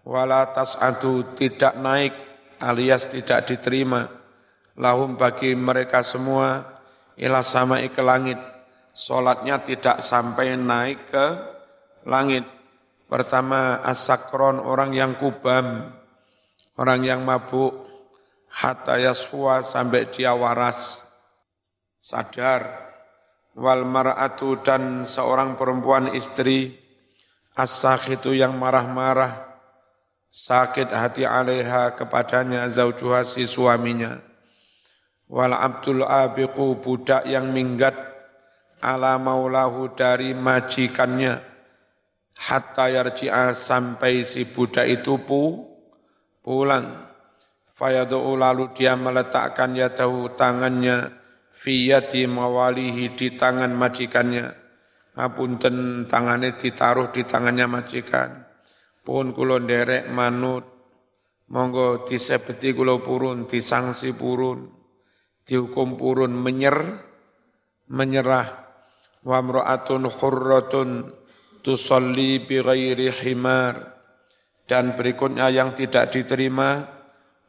wala 0.06 0.50
tas'adu 0.50 1.38
tidak 1.38 1.78
naik 1.78 2.14
alias 2.62 3.10
tidak 3.10 3.50
diterima. 3.50 4.08
Lahum 4.78 5.20
bagi 5.20 5.58
mereka 5.58 6.06
semua 6.06 6.78
ila 7.18 7.42
sama 7.42 7.82
ke 7.82 8.02
langit. 8.02 8.40
Salatnya 8.92 9.60
tidak 9.64 10.04
sampai 10.04 10.56
naik 10.56 11.12
ke 11.12 11.26
langit. 12.08 12.46
Pertama 13.08 13.84
asakron 13.84 14.60
orang 14.64 14.96
yang 14.96 15.20
kubam 15.20 15.92
orang 16.80 17.02
yang 17.04 17.22
mabuk. 17.26 17.90
Hatta 18.52 19.00
yashuwa 19.00 19.64
sampai 19.64 20.12
dia 20.12 20.36
waras 20.36 21.08
sadar. 22.04 22.92
Wal 23.56 23.84
mar'atu 23.84 24.60
dan 24.64 25.04
seorang 25.04 25.60
perempuan 25.60 26.12
istri. 26.16 26.80
As 27.52 27.84
itu 28.08 28.32
yang 28.32 28.56
marah-marah 28.56 29.51
sakit 30.32 30.90
hati 30.96 31.28
alaiha 31.28 31.94
kepadanya 32.00 32.72
zaujuha 32.72 33.28
si 33.28 33.44
suaminya 33.44 34.18
wal 35.28 35.52
abdul 35.52 36.08
abiqu 36.08 36.80
budak 36.80 37.28
yang 37.28 37.52
minggat 37.52 37.94
ala 38.80 39.20
maulahu 39.20 39.92
dari 39.94 40.32
majikannya 40.32 41.44
hatta 42.40 42.90
yarji'a 42.90 43.54
sampai 43.54 44.26
si 44.26 44.50
budak 44.50 44.90
itu 44.90 45.22
pu, 45.22 45.68
pulang 46.42 47.12
fayadu 47.76 48.34
lalu 48.34 48.74
dia 48.74 48.98
meletakkan 48.98 49.78
yadahu 49.78 50.34
tangannya 50.34 51.22
fiyati 51.50 52.30
mawalihi 52.30 53.18
di 53.18 53.34
tangan 53.34 53.74
majikannya. 53.74 54.48
Ngapunten 55.12 56.08
tangannya 56.08 56.56
ditaruh 56.56 57.12
di 57.12 57.28
tangannya 57.28 57.68
majikan. 57.68 58.51
Pun 59.02 59.34
kulo 59.34 59.58
derek 59.62 60.06
manut. 60.14 60.66
Monggo 61.52 62.08
disebeti 62.08 62.72
kulo 62.72 63.04
purun, 63.04 63.50
disangsi 63.50 64.16
purun. 64.16 64.72
Dihukum 65.42 66.00
purun 66.00 66.32
menyer, 66.32 66.78
menyerah. 67.92 68.48
Wa 69.26 69.42
mra'atun 69.42 70.08
khurratun 70.08 70.90
tusalli 71.66 72.40
bi 72.46 72.62
ghairi 72.62 73.10
himar. 73.10 73.76
Dan 74.70 74.96
berikutnya 74.96 75.52
yang 75.52 75.76
tidak 75.76 76.16
diterima, 76.16 76.88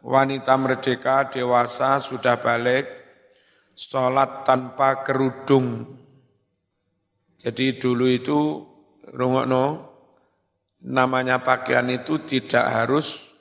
wanita 0.02 0.58
merdeka 0.58 1.30
dewasa 1.30 2.02
sudah 2.02 2.42
balik, 2.42 2.90
sholat 3.78 4.42
tanpa 4.42 5.06
kerudung. 5.06 5.86
Jadi 7.38 7.78
dulu 7.78 8.06
itu 8.10 8.40
rungokno 9.06 9.91
namanya 10.82 11.38
pakaian 11.38 11.86
itu 11.90 12.22
tidak 12.26 12.66
harus 12.66 13.32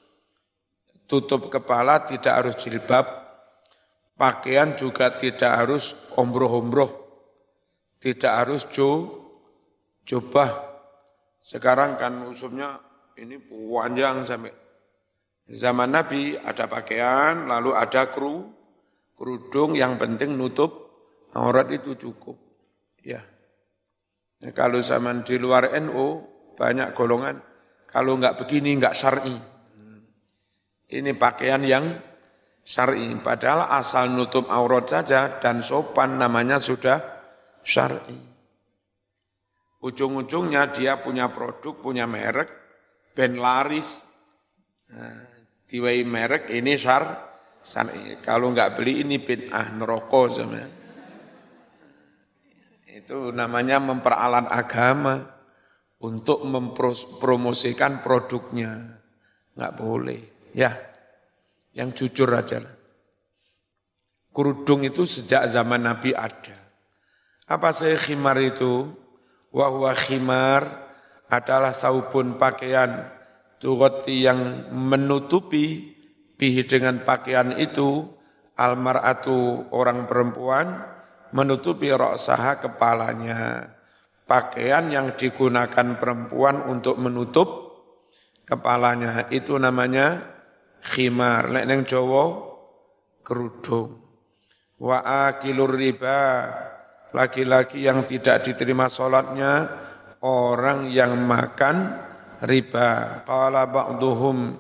tutup 1.10 1.50
kepala, 1.50 2.06
tidak 2.06 2.34
harus 2.46 2.56
jilbab. 2.62 3.06
Pakaian 4.16 4.78
juga 4.78 5.18
tidak 5.18 5.50
harus 5.50 5.98
ombroh-ombroh. 6.14 6.94
Tidak 7.98 8.30
harus 8.30 8.70
jo, 8.70 9.10
coba. 10.06 10.72
Sekarang 11.42 11.98
kan 11.98 12.30
usumnya 12.30 12.78
ini 13.18 13.42
panjang 13.42 14.22
sampai 14.26 14.54
zaman 15.50 15.90
Nabi 15.90 16.38
ada 16.38 16.70
pakaian, 16.70 17.50
lalu 17.50 17.74
ada 17.74 18.14
kru, 18.14 18.46
kerudung 19.18 19.74
yang 19.74 19.98
penting 19.98 20.38
nutup 20.38 20.94
aurat 21.34 21.70
itu 21.74 21.98
cukup. 21.98 22.38
Ya. 23.02 23.26
Ya, 24.42 24.50
kalau 24.54 24.82
zaman 24.82 25.22
di 25.22 25.38
luar 25.38 25.70
NU 25.78 26.31
banyak 26.56 26.94
golongan 26.94 27.52
kalau 27.92 28.16
enggak 28.16 28.40
begini 28.40 28.80
enggak 28.80 28.96
syar'i. 28.96 29.36
Ini 30.92 31.12
pakaian 31.16 31.60
yang 31.64 31.92
syar'i. 32.64 33.12
Padahal 33.20 33.68
asal 33.76 34.08
nutup 34.16 34.48
aurat 34.48 34.88
saja 34.88 35.40
dan 35.44 35.60
sopan 35.60 36.16
namanya 36.16 36.56
sudah 36.56 37.04
syar'i. 37.68 38.16
Ujung-ujungnya 39.84 40.72
dia 40.72 41.04
punya 41.04 41.28
produk, 41.28 41.74
punya 41.76 42.08
merek, 42.08 42.48
ben 43.12 43.36
laris. 43.36 44.08
Nah, 44.92 45.28
merek 46.08 46.48
ini 46.48 46.80
syar, 46.80 47.04
syar'i. 47.60 48.24
Kalau 48.24 48.56
enggak 48.56 48.80
beli 48.80 49.04
ini 49.04 49.20
bid'ah 49.20 49.68
neraka 49.76 50.22
sebenarnya. 50.32 50.80
Itu 52.92 53.36
namanya 53.36 53.84
memperalat 53.84 54.48
agama 54.48 55.41
untuk 56.02 56.44
mempromosikan 56.46 58.02
produknya. 58.02 59.02
Enggak 59.54 59.74
boleh. 59.78 60.22
Ya, 60.52 60.76
yang 61.72 61.96
jujur 61.96 62.28
aja. 62.34 62.60
Kerudung 64.32 64.84
itu 64.84 65.04
sejak 65.08 65.48
zaman 65.48 65.88
Nabi 65.88 66.16
ada. 66.16 66.56
Apa 67.48 67.76
saya 67.76 68.00
khimar 68.00 68.40
itu? 68.40 68.92
Wahwa 69.52 69.92
khimar 69.92 70.64
adalah 71.28 71.76
saupun 71.76 72.40
pakaian 72.40 73.12
tughati 73.60 74.24
yang 74.24 74.72
menutupi 74.72 75.96
bihi 76.40 76.64
dengan 76.64 77.04
pakaian 77.04 77.60
itu 77.60 78.08
almar'atu 78.56 79.68
orang 79.76 80.08
perempuan 80.08 80.80
menutupi 81.36 81.92
roksaha 81.92 82.64
kepalanya. 82.64 83.72
Pakaian 84.32 84.88
yang 84.88 85.20
digunakan 85.20 86.00
perempuan 86.00 86.64
untuk 86.64 86.96
menutup 86.96 87.48
kepalanya. 88.48 89.28
Itu 89.28 89.60
namanya 89.60 90.24
khimar. 90.88 91.52
Lek 91.52 91.68
neng 91.68 91.84
Jawa 91.84 92.40
kerudung. 93.28 94.00
Wa 94.80 95.28
akilur 95.28 95.76
riba. 95.76 96.48
Laki-laki 97.12 97.84
yang 97.84 98.08
tidak 98.08 98.48
diterima 98.48 98.88
sholatnya 98.88 99.68
orang 100.24 100.88
yang 100.88 101.12
makan 101.28 101.92
riba. 102.48 103.28
Qala 103.28 103.68
ba'duhum. 103.68 104.56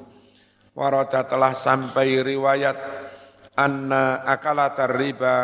Warata 0.75 1.23
telah 1.23 1.55
sampai 1.55 2.19
riwayat 2.19 2.75
anna 3.55 4.19
akalatar 4.27 4.99
riba. 4.99 5.35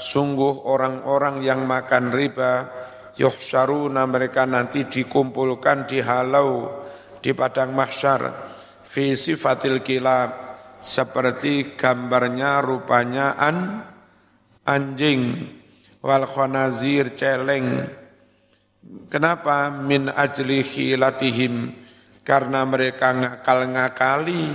Sungguh 0.00 0.64
orang-orang 0.64 1.44
yang 1.44 1.68
makan 1.68 2.08
riba 2.16 2.72
yuhsyaruna 3.16 4.04
mereka 4.04 4.44
nanti 4.44 4.84
dikumpulkan 4.86 5.88
dihalau 5.88 6.70
di 7.20 7.32
padang 7.32 7.72
mahsyar. 7.72 8.54
Fi 8.86 9.18
sifatil 9.18 9.82
kilab 9.82 10.30
seperti 10.78 11.74
gambarnya 11.74 12.62
rupanya 12.62 13.34
an 13.36 13.82
anjing. 14.62 15.50
Wal 16.04 16.22
khanazir 16.28 17.18
celeng. 17.18 17.82
Kenapa? 19.10 19.74
Min 19.74 20.06
ajli 20.06 20.62
khilatihim. 20.62 21.74
Karena 22.22 22.62
mereka 22.62 23.10
ngakal-ngakali 23.10 24.54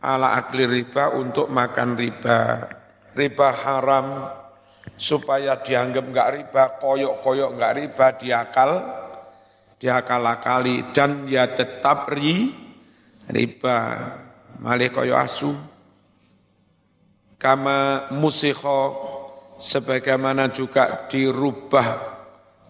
ala 0.00 0.38
akli 0.38 0.64
riba 0.64 1.12
untuk 1.12 1.52
makan 1.52 1.96
riba. 1.96 2.68
Riba 3.12 3.48
haram 3.52 4.06
supaya 4.98 5.62
dianggap 5.62 6.04
enggak 6.04 6.30
riba 6.34 6.64
koyok-koyok 6.82 7.50
enggak 7.54 7.74
riba 7.78 8.06
diakal 8.18 8.70
diakal-akali 9.78 10.90
dan 10.90 11.24
ya 11.30 11.46
tetap 11.48 12.10
ri 12.10 12.50
riba. 13.30 13.78
Malih 14.58 14.90
kaya 14.90 15.22
asu. 15.22 15.54
Kama 17.38 18.10
musikho 18.10 18.98
sebagaimana 19.62 20.50
juga 20.50 21.06
dirubah 21.06 22.18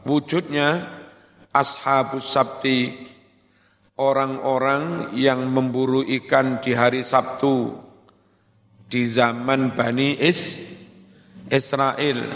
wujudnya 0.05 0.85
ashabus 1.49 2.29
sabti 2.29 3.09
orang-orang 3.97 5.17
yang 5.17 5.49
memburu 5.49 6.05
ikan 6.21 6.61
di 6.61 6.77
hari 6.77 7.01
Sabtu 7.01 7.81
di 8.85 9.09
zaman 9.09 9.73
Bani 9.73 10.21
Is 10.21 10.61
Israel 11.49 12.29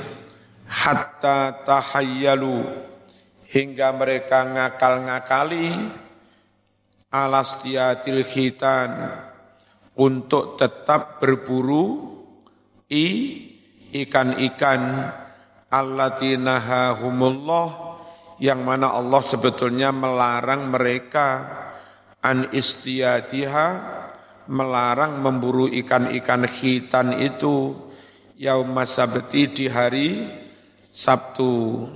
hatta 0.69 1.65
tahayyalu 1.69 2.65
hingga 3.53 3.93
mereka 3.93 4.49
ngakal-ngakali 4.49 5.93
alastiatil 7.13 8.25
khitan 8.25 9.13
untuk 10.01 10.57
tetap 10.57 11.21
berburu 11.21 12.17
i 12.89 13.37
ikan-ikan 13.93 15.13
allatinahahumullah 15.69 17.69
yang 18.41 18.65
mana 18.65 18.97
Allah 18.97 19.21
sebetulnya 19.21 19.93
melarang 19.93 20.73
mereka 20.73 21.45
an 22.25 22.49
istiatiha 22.49 24.01
melarang 24.49 25.21
memburu 25.21 25.69
ikan-ikan 25.69 26.49
khitan 26.49 27.21
itu 27.21 27.92
yaum 28.43 28.75
sabti 28.83 29.55
di 29.55 29.71
hari 29.71 30.27
Sabtu. 30.91 31.87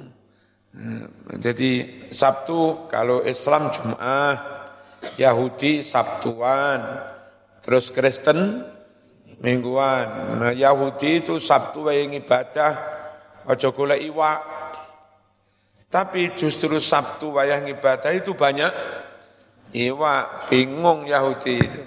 Jadi 1.43 2.07
Sabtu 2.15 2.87
kalau 2.87 3.27
Islam 3.27 3.75
Jum'ah, 3.75 4.35
Yahudi 5.19 5.83
Sabtuan, 5.83 7.03
terus 7.67 7.91
Kristen 7.91 8.63
mingguan. 9.43 10.39
Nah, 10.39 10.53
Yahudi 10.55 11.27
itu 11.27 11.43
Sabtu 11.43 11.91
yang 11.91 12.15
ibadah, 12.15 12.73
ojo 13.51 13.69
golek 13.75 14.07
iwak. 14.07 14.41
Tapi 15.91 16.37
justru 16.39 16.79
Sabtu 16.79 17.35
wayang 17.35 17.67
ibadah 17.67 18.13
itu 18.15 18.39
banyak 18.39 18.71
iwak, 19.75 20.47
bingung 20.47 21.11
Yahudi 21.11 21.55
itu. 21.59 21.83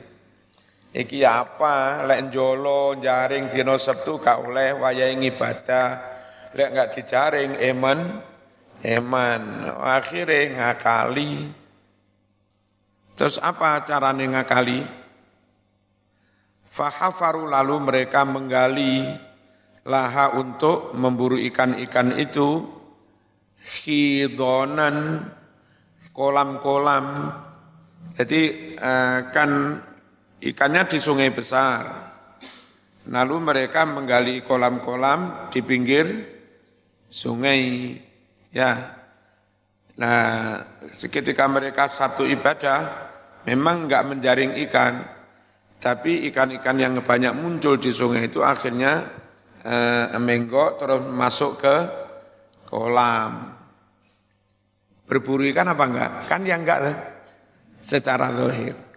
Iki 0.90 1.22
apa? 1.22 2.02
Lek 2.10 2.34
jolo 2.34 2.98
jaring 2.98 3.46
dino 3.54 3.78
Sabtu 3.78 4.18
gak 4.18 4.42
oleh 4.42 4.74
wayang 4.74 5.22
ibadah. 5.22 5.88
Lek 6.58 6.70
enggak 6.74 6.92
dijaring 6.98 7.62
eman, 7.62 8.18
eman. 8.82 9.42
Akhirnya 9.78 10.58
ngakali. 10.58 11.46
Terus 13.14 13.38
apa 13.38 13.86
caranya 13.86 14.42
ngakali? 14.42 14.82
Fahafaru 16.66 17.46
lalu 17.46 17.76
mereka 17.86 18.26
menggali 18.26 19.04
laha 19.86 20.38
untuk 20.38 20.98
memburu 20.98 21.38
ikan-ikan 21.38 22.18
itu 22.18 22.66
khidonan 23.62 25.28
kolam-kolam. 26.16 27.30
Jadi 28.18 28.42
eh, 28.74 29.20
kan 29.30 29.52
ikannya 30.44 30.84
di 30.88 31.00
sungai 31.00 31.30
besar. 31.32 32.12
Lalu 33.10 33.36
mereka 33.42 33.88
menggali 33.88 34.44
kolam-kolam 34.44 35.52
di 35.52 35.60
pinggir 35.64 36.08
sungai. 37.10 37.96
Ya, 38.50 39.00
Nah, 40.00 40.64
ketika 40.96 41.44
mereka 41.52 41.92
satu 41.92 42.24
ibadah, 42.24 43.12
memang 43.44 43.86
enggak 43.86 44.08
menjaring 44.08 44.56
ikan, 44.64 45.04
tapi 45.76 46.24
ikan-ikan 46.32 46.80
yang 46.80 46.96
banyak 47.04 47.36
muncul 47.36 47.76
di 47.76 47.92
sungai 47.92 48.32
itu 48.32 48.40
akhirnya 48.40 49.12
eh, 49.60 50.16
menggok 50.16 50.80
terus 50.80 51.04
masuk 51.04 51.60
ke 51.60 51.76
kolam. 52.64 53.60
Berburu 55.04 55.44
ikan 55.52 55.68
apa 55.68 55.84
enggak? 55.84 56.12
Kan 56.32 56.48
yang 56.48 56.64
enggak 56.64 56.96
secara 57.84 58.32
zahir. 58.32 58.89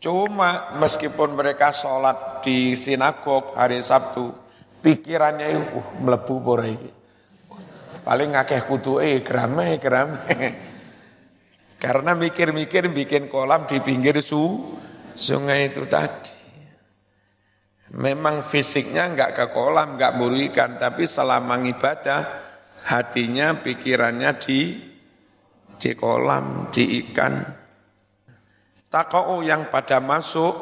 Cuma 0.00 0.72
meskipun 0.80 1.36
mereka 1.36 1.68
sholat 1.68 2.40
di 2.40 2.72
sinagog 2.72 3.52
hari 3.52 3.84
Sabtu, 3.84 4.32
pikirannya 4.80 5.76
uh, 5.76 5.88
melebu 6.00 6.40
ini. 6.64 6.90
Paling 8.00 8.32
ngakeh 8.32 8.64
kutu 8.64 8.96
eh 8.96 9.20
gerame 9.20 9.76
gerame. 9.76 10.24
Karena 11.84 12.16
mikir-mikir 12.16 12.88
bikin 12.88 13.28
kolam 13.28 13.68
di 13.68 13.76
pinggir 13.84 14.24
su, 14.24 14.72
sungai 15.12 15.68
itu 15.68 15.84
tadi. 15.84 16.32
Memang 18.00 18.40
fisiknya 18.40 19.04
enggak 19.04 19.36
ke 19.36 19.46
kolam, 19.52 20.00
enggak 20.00 20.16
buru 20.16 20.36
ikan, 20.48 20.80
tapi 20.80 21.04
selama 21.04 21.60
ibadah 21.60 22.20
hatinya, 22.88 23.60
pikirannya 23.60 24.30
di 24.40 24.60
di 25.76 25.90
kolam, 25.92 26.72
di 26.72 27.04
ikan. 27.04 27.59
Takau 28.90 29.38
yang 29.46 29.70
pada 29.70 30.02
masuk 30.02 30.58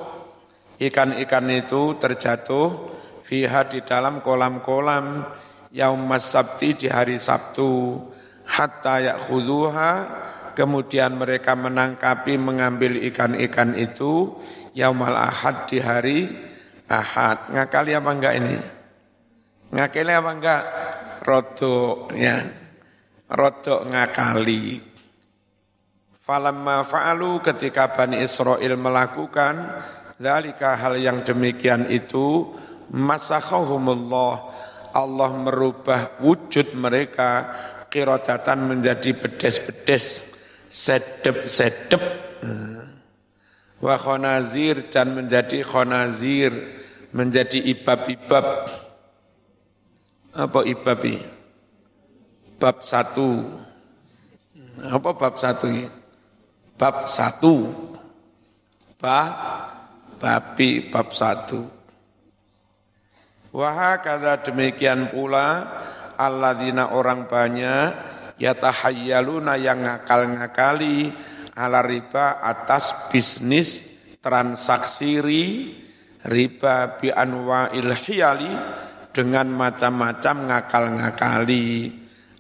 ikan-ikan 0.77 1.49
itu 1.49 1.97
terjatuh 1.97 2.93
fiha 3.25 3.65
di 3.65 3.81
dalam 3.81 4.21
kolam-kolam 4.21 5.25
yaum 5.73 6.05
sabti 6.21 6.77
di 6.77 6.93
hari 6.93 7.17
Sabtu. 7.17 7.97
Hatta 8.45 9.01
ya'khudhuha 9.01 9.93
kemudian 10.53 11.17
mereka 11.17 11.57
menangkapi 11.57 12.37
mengambil 12.37 13.01
ikan-ikan 13.09 13.73
itu 13.73 14.37
yaumal 14.77 15.17
ahad 15.17 15.65
di 15.65 15.81
hari 15.81 16.29
ahad. 16.85 17.49
Ngakali 17.49 17.97
apa 17.97 18.11
enggak 18.13 18.35
ini? 18.45 18.57
Ngakali 19.73 20.13
apa 20.13 20.31
enggak? 20.37 20.63
Rodok 21.25 22.13
ya. 22.13 22.45
Rodok 23.33 23.89
ngakali 23.89 24.98
falamma 26.29 26.85
fa'alu 26.85 27.41
ketika 27.41 27.89
Bani 27.89 28.21
Israel 28.21 28.77
melakukan 28.77 29.81
Zalika 30.21 30.77
hal 30.77 31.01
yang 31.01 31.25
demikian 31.25 31.89
itu 31.89 32.53
masakhahumullah 32.93 34.35
Allah 34.93 35.31
merubah 35.31 36.21
wujud 36.21 36.77
mereka 36.77 37.49
kirodatan 37.89 38.67
menjadi 38.69 39.15
bedes-bedes 39.15 40.27
sedep-sedep 40.69 42.03
wa 43.79 43.95
khonazir 43.95 44.91
dan 44.91 45.15
menjadi 45.15 45.63
khonazir 45.63 46.51
menjadi 47.15 47.63
ibab-ibab. 47.63 48.69
Apa 50.35 50.61
ibabi? 50.67 51.23
Bab 52.59 52.83
satu. 52.83 53.55
Apa 54.83 55.15
bab 55.15 55.39
satu 55.39 55.71
ini 55.71 55.87
bab 56.79 57.11
satu 57.11 57.75
bab 59.03 59.35
babi 60.23 60.87
bab 60.87 61.11
satu. 61.11 61.67
Wahakada 63.51 64.39
demikian 64.47 65.11
pula 65.11 65.67
alladzina 66.15 66.95
orang 66.95 67.27
banyak 67.27 67.91
yatahayyaluna 68.39 69.59
yang 69.59 69.83
ngakal-ngakali 69.83 71.11
ala 71.59 71.83
riba 71.83 72.39
atas 72.39 73.11
bisnis 73.11 73.83
transaksi 74.23 75.19
riba 76.23 76.99
bi 77.03 77.11
anwa'il 77.11 77.91
hiyali 77.91 78.53
dengan 79.11 79.51
macam-macam 79.51 80.37
ngakal-ngakali. 80.47 81.69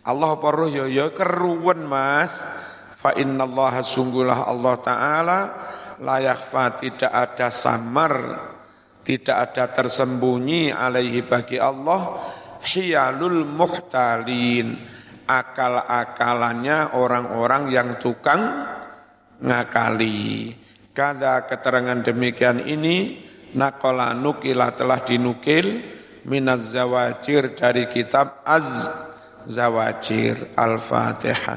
Allah 0.06 0.32
paruh 0.38 0.70
yo 0.70 0.86
yo 0.86 1.10
keruwen 1.10 1.82
Mas. 1.82 2.38
Fa 2.98 3.14
innallaha 3.14 3.78
sungguhlah 3.78 4.50
Allah 4.50 4.74
taala 4.82 5.40
layakfa 6.02 6.82
tidak 6.82 7.12
ada 7.14 7.46
samar, 7.46 8.12
tidak 9.06 9.36
ada 9.38 9.70
tersembunyi 9.70 10.74
alaihi 10.74 11.22
bagi 11.22 11.62
Allah 11.62 12.18
hiyalul 12.58 13.46
muhtalin 13.46 14.74
akal-akalannya 15.30 16.98
orang-orang 16.98 17.70
yang 17.70 18.02
tukang 18.02 18.66
ngakali. 19.46 20.50
Kada 20.90 21.46
keterangan 21.46 22.02
demikian 22.02 22.66
ini 22.66 23.22
nakola 23.54 24.10
nukila 24.10 24.74
telah 24.74 24.98
dinukil 25.06 25.86
minaz 26.26 26.74
zawajir 26.74 27.54
dari 27.54 27.86
kitab 27.86 28.42
az 28.42 28.90
zawajir 29.46 30.52
al-fatihah. 30.58 31.56